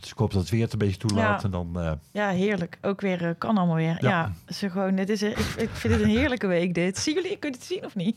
[0.00, 1.42] Dus ik hoop dat het weer het een beetje toelaat.
[1.42, 1.92] Ja, en dan, uh...
[2.12, 2.78] ja heerlijk.
[2.82, 3.98] Ook weer, kan allemaal weer.
[4.00, 6.98] Ja, ja ze gewoon, dit is, ik, ik vind het een heerlijke week dit.
[6.98, 8.16] Zien jullie, kunt het zien of niet?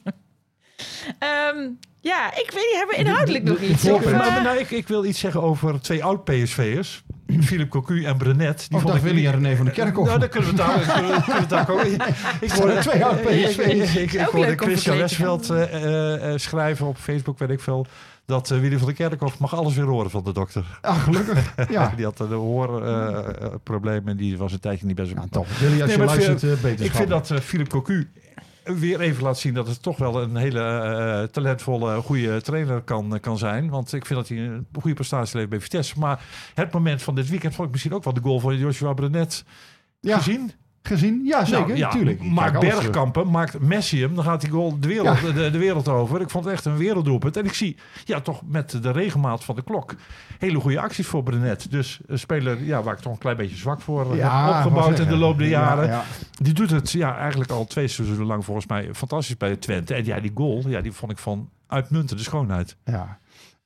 [1.54, 3.86] Um, ja, ik weet niet, hebben we inhoudelijk nog iets?
[3.86, 4.12] Ik,
[4.44, 7.04] nou, ik, ik, wil iets zeggen over twee oud-PSV'ers.
[7.48, 8.66] Philip Cocu en Brenet.
[8.70, 10.08] Die oh, vond ik Willy en René van de Kerkhof.
[10.08, 11.94] Nou, dan kunnen we het daar, kunnen we daar komen.
[12.42, 13.96] Ik hoorde twee oud-PSV'ers.
[13.96, 17.88] Ik, ik, hoorde Christian Lesveld uh, uh, schrijven op Facebook, weet ik veel
[18.30, 20.80] dat uh, Willy van der Kerkhof mag alles weer horen van de dokter.
[20.82, 21.54] Ah, gelukkig.
[21.70, 21.94] Ja.
[21.96, 25.12] die had een hoorprobleem uh, en die was een tijdje niet best.
[25.12, 25.60] Ja, toch.
[25.60, 28.12] Willy, als nee, je luistert, uh, beter Ik vind dat Philip Cocu
[28.78, 33.20] weer even laat zien dat het toch wel een hele uh, talentvolle, goede trainer kan,
[33.22, 33.70] kan zijn.
[33.70, 36.00] Want ik vind dat hij een goede prestatie levert bij Vitesse.
[36.00, 38.94] Maar het moment van dit weekend vond ik misschien ook wel de goal van Joshua
[38.94, 39.44] Brenet
[40.00, 40.18] ja.
[40.18, 40.52] gezien
[40.90, 41.22] gezien?
[41.26, 41.68] Ja, zeker.
[41.68, 42.24] Nou, ja, natuurlijk.
[42.24, 46.22] Maakt Bergkampen, maakt Messi hem, dan gaat die goal de wereld, de, de, wereld over.
[46.22, 47.38] Ik vond het echt een werelddoelpunt.
[47.38, 49.96] En ik zie ja, toch met de regelmaat van de klok
[50.40, 51.72] hele goede acties voor Brenet.
[51.72, 55.00] Dus een speler ja, waar ik toch een klein beetje zwak voor ja, heb opgebouwd
[55.00, 56.02] in de loop der jaren.
[56.42, 59.94] Die doet het ja, eigenlijk al twee seizoenen lang volgens mij fantastisch bij Twente.
[59.94, 62.76] En ja, die goal, ja, die vond ik van uitmuntende schoonheid.
[62.86, 63.20] Ja.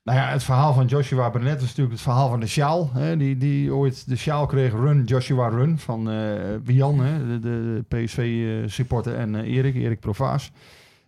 [0.04, 2.90] Nou ja, het verhaal van Joshua Brenet is natuurlijk het verhaal van de sjaal.
[2.94, 6.34] Hè, die, die ooit de sjaal kreeg, Run Joshua Run, van uh,
[6.64, 10.52] Wian, hè, de, de PSV-supporter, en uh, Erik, Erik Provaas.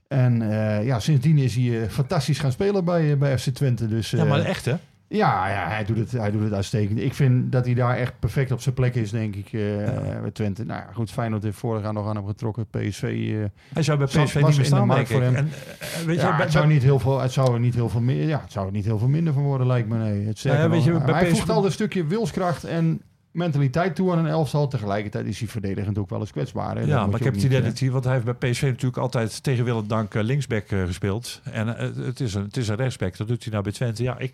[0.08, 3.88] En uh, ja, sindsdien is hij fantastisch gaan spelen bij, bij FC Twente.
[3.88, 4.76] Dus, ja, maar echt hè?
[5.16, 7.00] Ja, ja hij, doet het, hij doet het uitstekend.
[7.00, 10.22] Ik vind dat hij daar echt perfect op zijn plek is, denk ik, uh, ja.
[10.22, 10.66] bij Twente.
[10.66, 12.68] Nou ja, goed, Feyenoord heeft vorig jaar nog aan hem getrokken.
[12.70, 13.04] PSV...
[13.04, 15.22] Uh, hij zou bij PSV niet meer staan, denk ik.
[15.22, 17.90] En, uh, weet ja, je, het, zou niet heel veel, het zou er niet heel
[17.90, 18.28] veel meer...
[18.28, 19.98] Ja, het zou er niet heel veel minder van worden, lijkt me.
[19.98, 20.26] Nee.
[20.26, 21.38] Het ja, weet je, bij hij PSV...
[21.38, 23.02] voegt al een stukje wilskracht en
[23.36, 24.68] mentaliteit toe aan een elftal.
[24.68, 26.76] Tegelijkertijd is hij verdedigend ook wel eens kwetsbaar.
[26.76, 26.82] Hè?
[26.82, 29.44] Ja, maar ik heb het idee dat hij, want hij heeft bij PSV natuurlijk altijd
[29.44, 31.42] tegen wil en dank linksback gespeeld.
[31.44, 34.04] En het, is een, het is een rechtsback, dat doet hij nou bij Twente.
[34.04, 34.34] Ja, ik...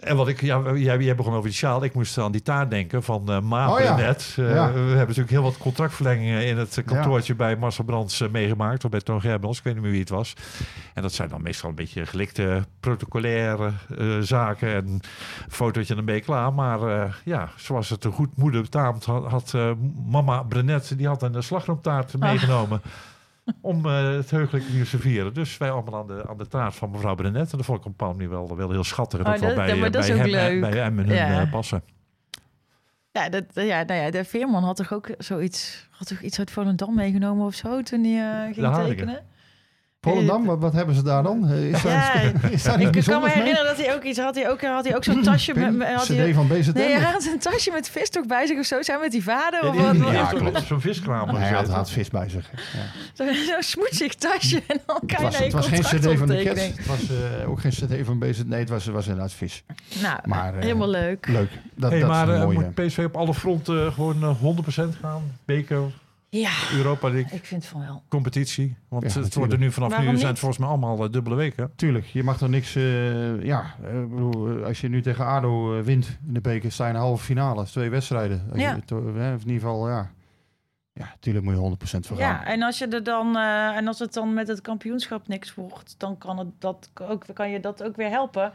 [0.00, 1.84] En wat ik, ja, jij, jij begon over die sjaal.
[1.84, 3.96] Ik moest aan die taart denken van uh, Ma oh, ja.
[3.96, 4.36] net.
[4.38, 4.72] Uh, ja.
[4.72, 7.38] We hebben natuurlijk heel wat contractverlengingen in het kantoortje ja.
[7.38, 8.84] bij Marcel Brands uh, meegemaakt.
[8.84, 10.34] Of bij Toon Gerbels, ik weet niet meer wie het was.
[10.94, 13.72] En dat zijn dan meestal een beetje gelikte protocolaire
[14.20, 14.74] zaken.
[14.74, 15.02] En een
[15.48, 16.52] fotootje en beetje klaar.
[16.52, 16.80] Maar
[17.24, 19.54] ja, zoals het een goed moeder betaamt, had, had
[20.06, 22.82] mama Brenet, die had een slagroomtaart meegenomen
[23.60, 25.34] om uh, het heugelijke nieuws te vieren.
[25.34, 27.50] Dus wij allemaal aan de, aan de taart van mevrouw Brenet.
[27.50, 29.20] En dat vond ik op een wel, wel heel schattig.
[29.20, 30.60] En oh, wel bij, dat, bij, hem, leuk.
[30.60, 31.82] bij hem en hun uh, passen.
[33.12, 36.50] Ja, dat, ja, nou ja, de Veerman had toch ook zoiets, had toch iets uit
[36.50, 39.20] Volendam meegenomen of zo toen hij uh, ging tekenen?
[40.04, 41.48] Volendam, wat, wat hebben ze daar dan?
[41.48, 44.34] Is daar, ja, is daar ik kan me herinneren dat hij ook iets had.
[44.34, 45.88] Hij ook, had hij ook zo'n tasje met...
[45.88, 46.72] Had CD hij, van BZN?
[46.74, 48.82] Nee, hij had een tasje met vistok bij zich of zo.
[48.82, 49.68] Zijn met die vader?
[49.68, 50.66] Of ja, wat, ja, klopt.
[50.66, 51.28] Zo'n viskraam.
[51.28, 52.50] hij had, had vis bij zich.
[52.52, 52.80] Ja.
[53.12, 56.26] Zo'n zo smoetsig tasje en dan kan het was, je Het was geen CD van
[56.26, 56.60] de Cats.
[56.60, 57.10] Het was
[57.42, 58.48] uh, ook geen CD van BZN.
[58.48, 59.64] Nee, het was, was inderdaad vis.
[60.02, 61.26] Nou, maar, uh, helemaal leuk.
[61.26, 61.50] Leuk.
[61.74, 64.36] Dat, hey, dat maar uh, moet PSV op alle fronten gewoon
[64.76, 65.22] 100% gaan?
[65.44, 65.82] Beker,
[66.40, 67.38] ja, Europa League.
[67.38, 68.02] Ik vind van wel.
[68.08, 68.76] Competitie.
[68.88, 71.10] Want ja, het wordt er nu vanaf Waarom nu zijn het volgens mij allemaal uh,
[71.10, 71.72] dubbele weken.
[71.76, 72.76] Tuurlijk, je mag er niks.
[72.76, 76.90] Uh, ja, uh, bedoel, als je nu tegen ADO wint in de beker, sta je
[76.90, 77.64] in de halve finale.
[77.64, 78.50] twee wedstrijden.
[78.54, 78.74] Ja.
[78.74, 80.10] Je, to, in ieder geval, ja.
[80.92, 82.26] Ja, natuurlijk moet je 100% voor gaan.
[82.28, 85.94] Ja, en als je er dan en als het dan met het kampioenschap niks wordt,
[85.98, 88.52] dan kan het dat ook kan je dat ook weer helpen.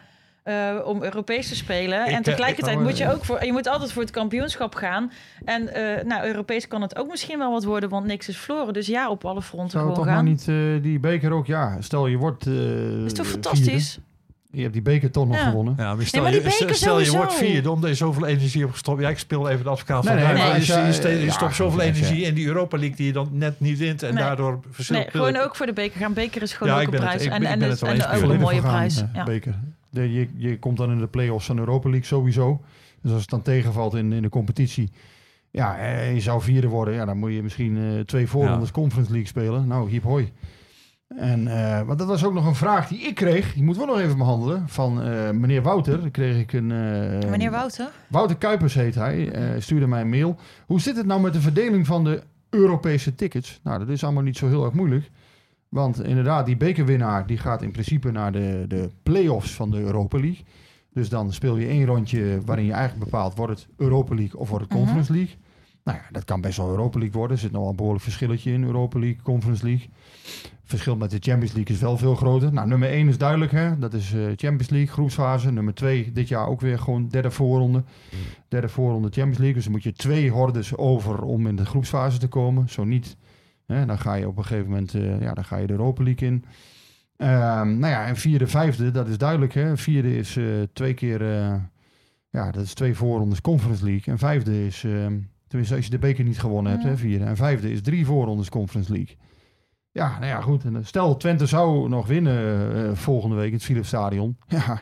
[0.47, 2.07] Uh, om Europees te spelen.
[2.07, 3.45] Ik, en tegelijkertijd ik, moet je ook voor.
[3.45, 5.11] Je moet altijd voor het kampioenschap gaan.
[5.45, 8.73] En uh, nou, Europees kan het ook misschien wel wat worden, want niks is verloren.
[8.73, 10.23] Dus ja, op alle fronten Zou gewoon toch gaan.
[10.23, 11.45] maar niet uh, die beker ook?
[11.45, 12.45] Ja, stel je wordt.
[13.05, 13.91] is toch fantastisch?
[13.91, 14.05] Vierde.
[14.51, 15.49] Je hebt die beker toch nog ja.
[15.49, 15.73] gewonnen.
[15.77, 18.71] Ja, maar stel, nee, maar je, stel je wordt vierde omdat je zoveel energie hebt
[18.71, 19.01] gestopt.
[19.01, 21.55] Ja, ik speel even de advocaat van nee, nee, nee, je, je, je, je stopt
[21.55, 24.03] zoveel energie in die Europa League die je dan net niet wint.
[24.03, 24.95] En daardoor verschil.
[24.95, 26.13] Nee, gewoon ook voor de beker gaan.
[26.13, 27.23] Beker is gewoon ja, ook een prijs.
[27.23, 29.03] Het, en ik, en, ben het en, en ook een mooie prijs.
[29.13, 29.23] Ja.
[29.23, 29.59] Beker.
[29.89, 32.61] De, je, je komt dan in de play-offs van Europa League sowieso.
[33.01, 34.91] Dus als het dan tegenvalt in, in de competitie.
[35.51, 36.93] Ja, en je zou vierde worden.
[36.93, 38.73] Ja, dan moet je misschien uh, twee voorrondes ja.
[38.73, 39.67] Conference League spelen.
[39.67, 40.31] Nou, hiep hoi.
[41.07, 43.53] En, uh, want dat was ook nog een vraag die ik kreeg.
[43.53, 44.69] Die moeten we nog even behandelen.
[44.69, 46.11] Van uh, meneer Wouter.
[46.11, 46.69] Kreeg ik een...
[46.69, 47.89] Uh, meneer Wouter?
[48.07, 49.31] Wouter Kuipers heet hij.
[49.59, 50.37] stuurde mij een mail.
[50.65, 53.59] Hoe zit het nou met de verdeling van de Europese tickets?
[53.63, 55.09] Nou, dat is allemaal niet zo heel erg moeilijk.
[55.69, 60.19] Want inderdaad, die bekerwinnaar die gaat in principe naar de, de play-offs van de Europa
[60.19, 60.43] League.
[60.93, 63.35] Dus dan speel je één rondje waarin je eigenlijk bepaalt...
[63.35, 65.35] wordt het Europa League of wordt het Conference League?
[65.37, 65.45] Mm.
[65.87, 67.35] Nou ja, dat kan best wel Europa League worden.
[67.35, 69.89] Er zit nog wel een behoorlijk verschilletje in Europa League, Conference League.
[70.63, 72.53] Verschil met de Champions League is wel veel groter.
[72.53, 73.79] Nou, nummer 1 is duidelijk, hè?
[73.79, 75.51] dat is uh, Champions League, groepsfase.
[75.51, 77.83] Nummer 2, dit jaar ook weer gewoon derde voorronde.
[78.47, 79.55] Derde voorronde Champions League.
[79.55, 82.69] Dus dan moet je twee hordes over om in de groepsfase te komen.
[82.69, 83.17] Zo niet,
[83.67, 83.85] hè?
[83.85, 86.27] dan ga je op een gegeven moment uh, ja, dan ga je de Europa League
[86.27, 86.33] in.
[87.17, 89.53] Um, nou ja, en vierde, vijfde, dat is duidelijk.
[89.53, 89.77] Hè?
[89.77, 91.23] Vierde is uh, twee keer,
[92.29, 94.13] ja, dat is twee voorrondes Conference League.
[94.13, 94.79] En vijfde is,
[95.47, 97.25] tenminste als je de beker niet gewonnen hebt, hè, vierde.
[97.25, 99.17] En vijfde is drie voorrondes Conference League.
[99.97, 100.63] Ja, nou ja, goed.
[100.81, 104.37] Stel, Twente zou nog winnen uh, volgende week in het Philips Stadion.
[104.47, 104.81] Ja,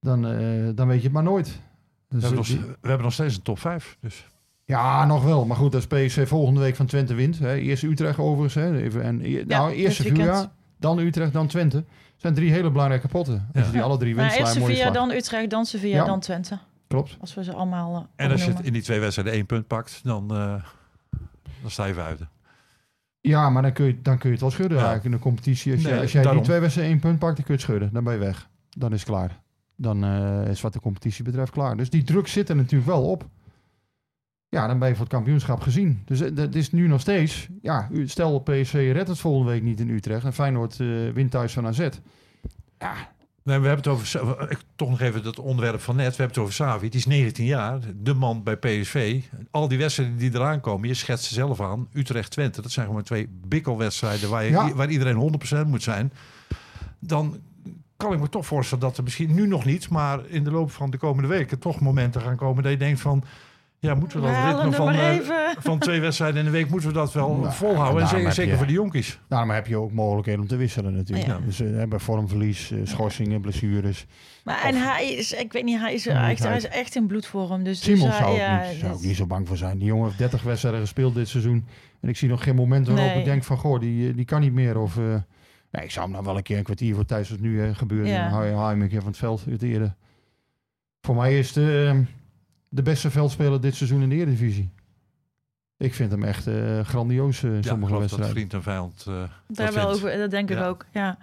[0.00, 1.62] dan, uh, dan weet je het maar nooit.
[2.08, 2.48] Dus we, hebben nog,
[2.80, 3.96] we hebben nog steeds een top 5.
[4.00, 4.26] Dus.
[4.64, 5.46] Ja, nog wel.
[5.46, 7.38] Maar goed, als PSV volgende week van Twente wint.
[7.38, 8.54] Hè, eerst Utrecht overigens.
[8.54, 11.76] Hè, even, en, ja, nou, eerst Sevilla, dan Utrecht, dan Twente.
[11.76, 11.86] Het
[12.16, 13.48] zijn drie hele belangrijke potten.
[13.52, 13.60] Ja.
[13.60, 16.04] Als die alle drie winnen, nou, Eerst Sevilla, dan Utrecht, dan Sevilla, ja.
[16.04, 16.58] dan Twente.
[16.86, 17.16] Klopt.
[17.20, 19.66] Als we ze allemaal uh, En als je het in die twee wedstrijden één punt
[19.66, 20.64] pakt, dan, uh,
[21.60, 22.28] dan sta je buiten.
[23.20, 24.84] Ja, maar dan kun je, dan kun je het wel schudden ja.
[24.84, 25.72] eigenlijk in de competitie.
[25.72, 26.40] Als, nee, je, als jij daarom.
[26.40, 27.92] die twee wedstrijden één punt pakt, dan kun je het schudden.
[27.92, 28.48] Dan ben je weg.
[28.70, 29.40] Dan is het klaar.
[29.76, 31.76] Dan uh, is wat de competitie betreft klaar.
[31.76, 33.28] Dus die druk zit er natuurlijk wel op.
[34.54, 36.02] Ja, dan ben je voor het kampioenschap gezien.
[36.04, 37.48] Dus het is nu nog steeds...
[37.62, 40.24] Ja, stel PSV redt het volgende week niet in Utrecht...
[40.24, 41.88] en Feyenoord uh, wint thuis van AZ.
[42.78, 42.94] Ja,
[43.44, 46.16] Nee, we hebben het over, ik, toch nog even het onderwerp van net.
[46.16, 46.84] We hebben het over Savi.
[46.84, 49.22] Het is 19 jaar, de man bij PSV.
[49.50, 51.88] Al die wedstrijden die eraan komen, je schetst ze zelf aan.
[51.92, 54.74] Utrecht-Twente, dat zijn gewoon twee bikkelwedstrijden waar, je, ja.
[54.74, 56.12] waar iedereen 100% moet zijn.
[56.98, 57.40] Dan
[57.96, 60.70] kan ik me toch voorstellen dat er misschien nu nog niet, maar in de loop
[60.70, 63.24] van de komende weken toch momenten gaan komen dat je denkt van,
[63.84, 65.18] ja, moeten we dat ritme van, uh,
[65.58, 68.02] van twee wedstrijden in de week, moeten we dat wel nou, volhouden?
[68.02, 69.20] En zeker, zeker voor de jonkies.
[69.28, 71.28] Daarom heb je ook mogelijkheden om te wisselen natuurlijk.
[71.28, 71.38] Ja.
[71.44, 74.06] Dus uh, bij vormverlies, uh, schorsingen, blessures.
[74.44, 77.64] Maar en hij is, ik weet niet, hij is, echt, hij is echt in bloedvorm.
[77.64, 79.78] Dus Simon dus, zou, ja, niet, zou ik niet zo bang voor zijn.
[79.78, 81.66] Die jongen heeft 30 wedstrijden gespeeld dit seizoen.
[82.00, 83.18] En ik zie nog geen moment waarop nee.
[83.18, 84.78] ik denk van, goh, die, die kan niet meer.
[84.78, 84.96] Of,
[85.70, 87.74] nee, ik zou hem dan wel een keer een kwartier voor thuis als nu uh,
[87.76, 88.08] gebeurt.
[88.08, 88.22] Ja.
[88.22, 89.94] Dan haal je hem een keer van het veld eerder.
[91.00, 92.02] Voor mij is de,
[92.74, 94.70] de beste veldspeler dit seizoen in de Eredivisie.
[95.76, 98.34] Ik vind hem echt uh, grandioos, uh, sommige ja, wedstrijden.
[98.34, 99.04] vriend en vijand.
[99.08, 100.86] Uh, Daar wel over, dat denk ik ook.
[100.92, 101.18] Ja.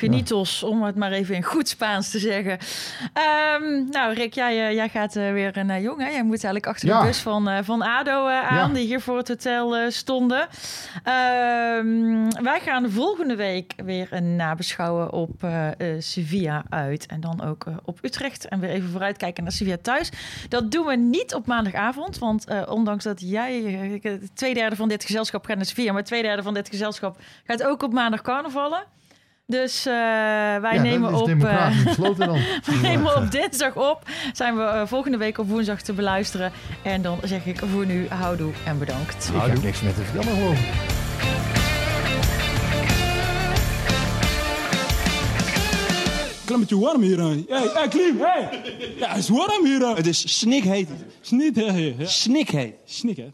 [0.00, 0.44] Ja.
[0.62, 2.52] om het maar even in goed Spaans te zeggen.
[2.52, 6.00] Um, nou, Rick, jij, jij gaat uh, weer naar Jong.
[6.00, 6.08] Hè?
[6.08, 7.00] Jij moet eigenlijk achter ja.
[7.00, 8.68] de bus van, van ADO aan, ja.
[8.68, 10.48] die hier voor het hotel stonden.
[11.78, 15.46] Um, wij gaan volgende week weer een nabeschouwen op
[15.98, 17.06] Sevilla uit.
[17.06, 18.48] En dan ook op Utrecht.
[18.48, 20.10] En weer even vooruitkijken naar Sevilla thuis.
[20.48, 22.18] Dat doen we niet op maandagavond.
[22.18, 24.00] Want ondanks dat jij
[24.34, 25.92] twee derde van dit gezelschap gaat naar Sevilla...
[25.92, 28.84] maar twee derde van dit gezelschap gaat ook op maandag carnavallen...
[29.46, 29.92] Dus uh,
[30.60, 31.28] wij ja, nemen op.
[31.28, 32.38] Uh, besloten dan.
[32.66, 34.02] we nemen op dinsdag op.
[34.32, 36.52] Zijn we uh, volgende week op woensdag te beluisteren.
[36.82, 39.30] En dan zeg ik voor nu houdoe en bedankt.
[39.44, 40.56] Ik heb niks met te vertellen gewoon.
[46.44, 47.18] Klimmetje warm hier.
[47.18, 48.60] Hé, hey, hey, Klim, hey.
[48.98, 49.96] Ja, het is warm hier.
[49.96, 50.88] Het is snikheet.
[51.20, 51.94] Snikheet.
[51.98, 52.06] Ja.
[52.06, 52.74] Snikheet.
[52.84, 53.32] Snikheet.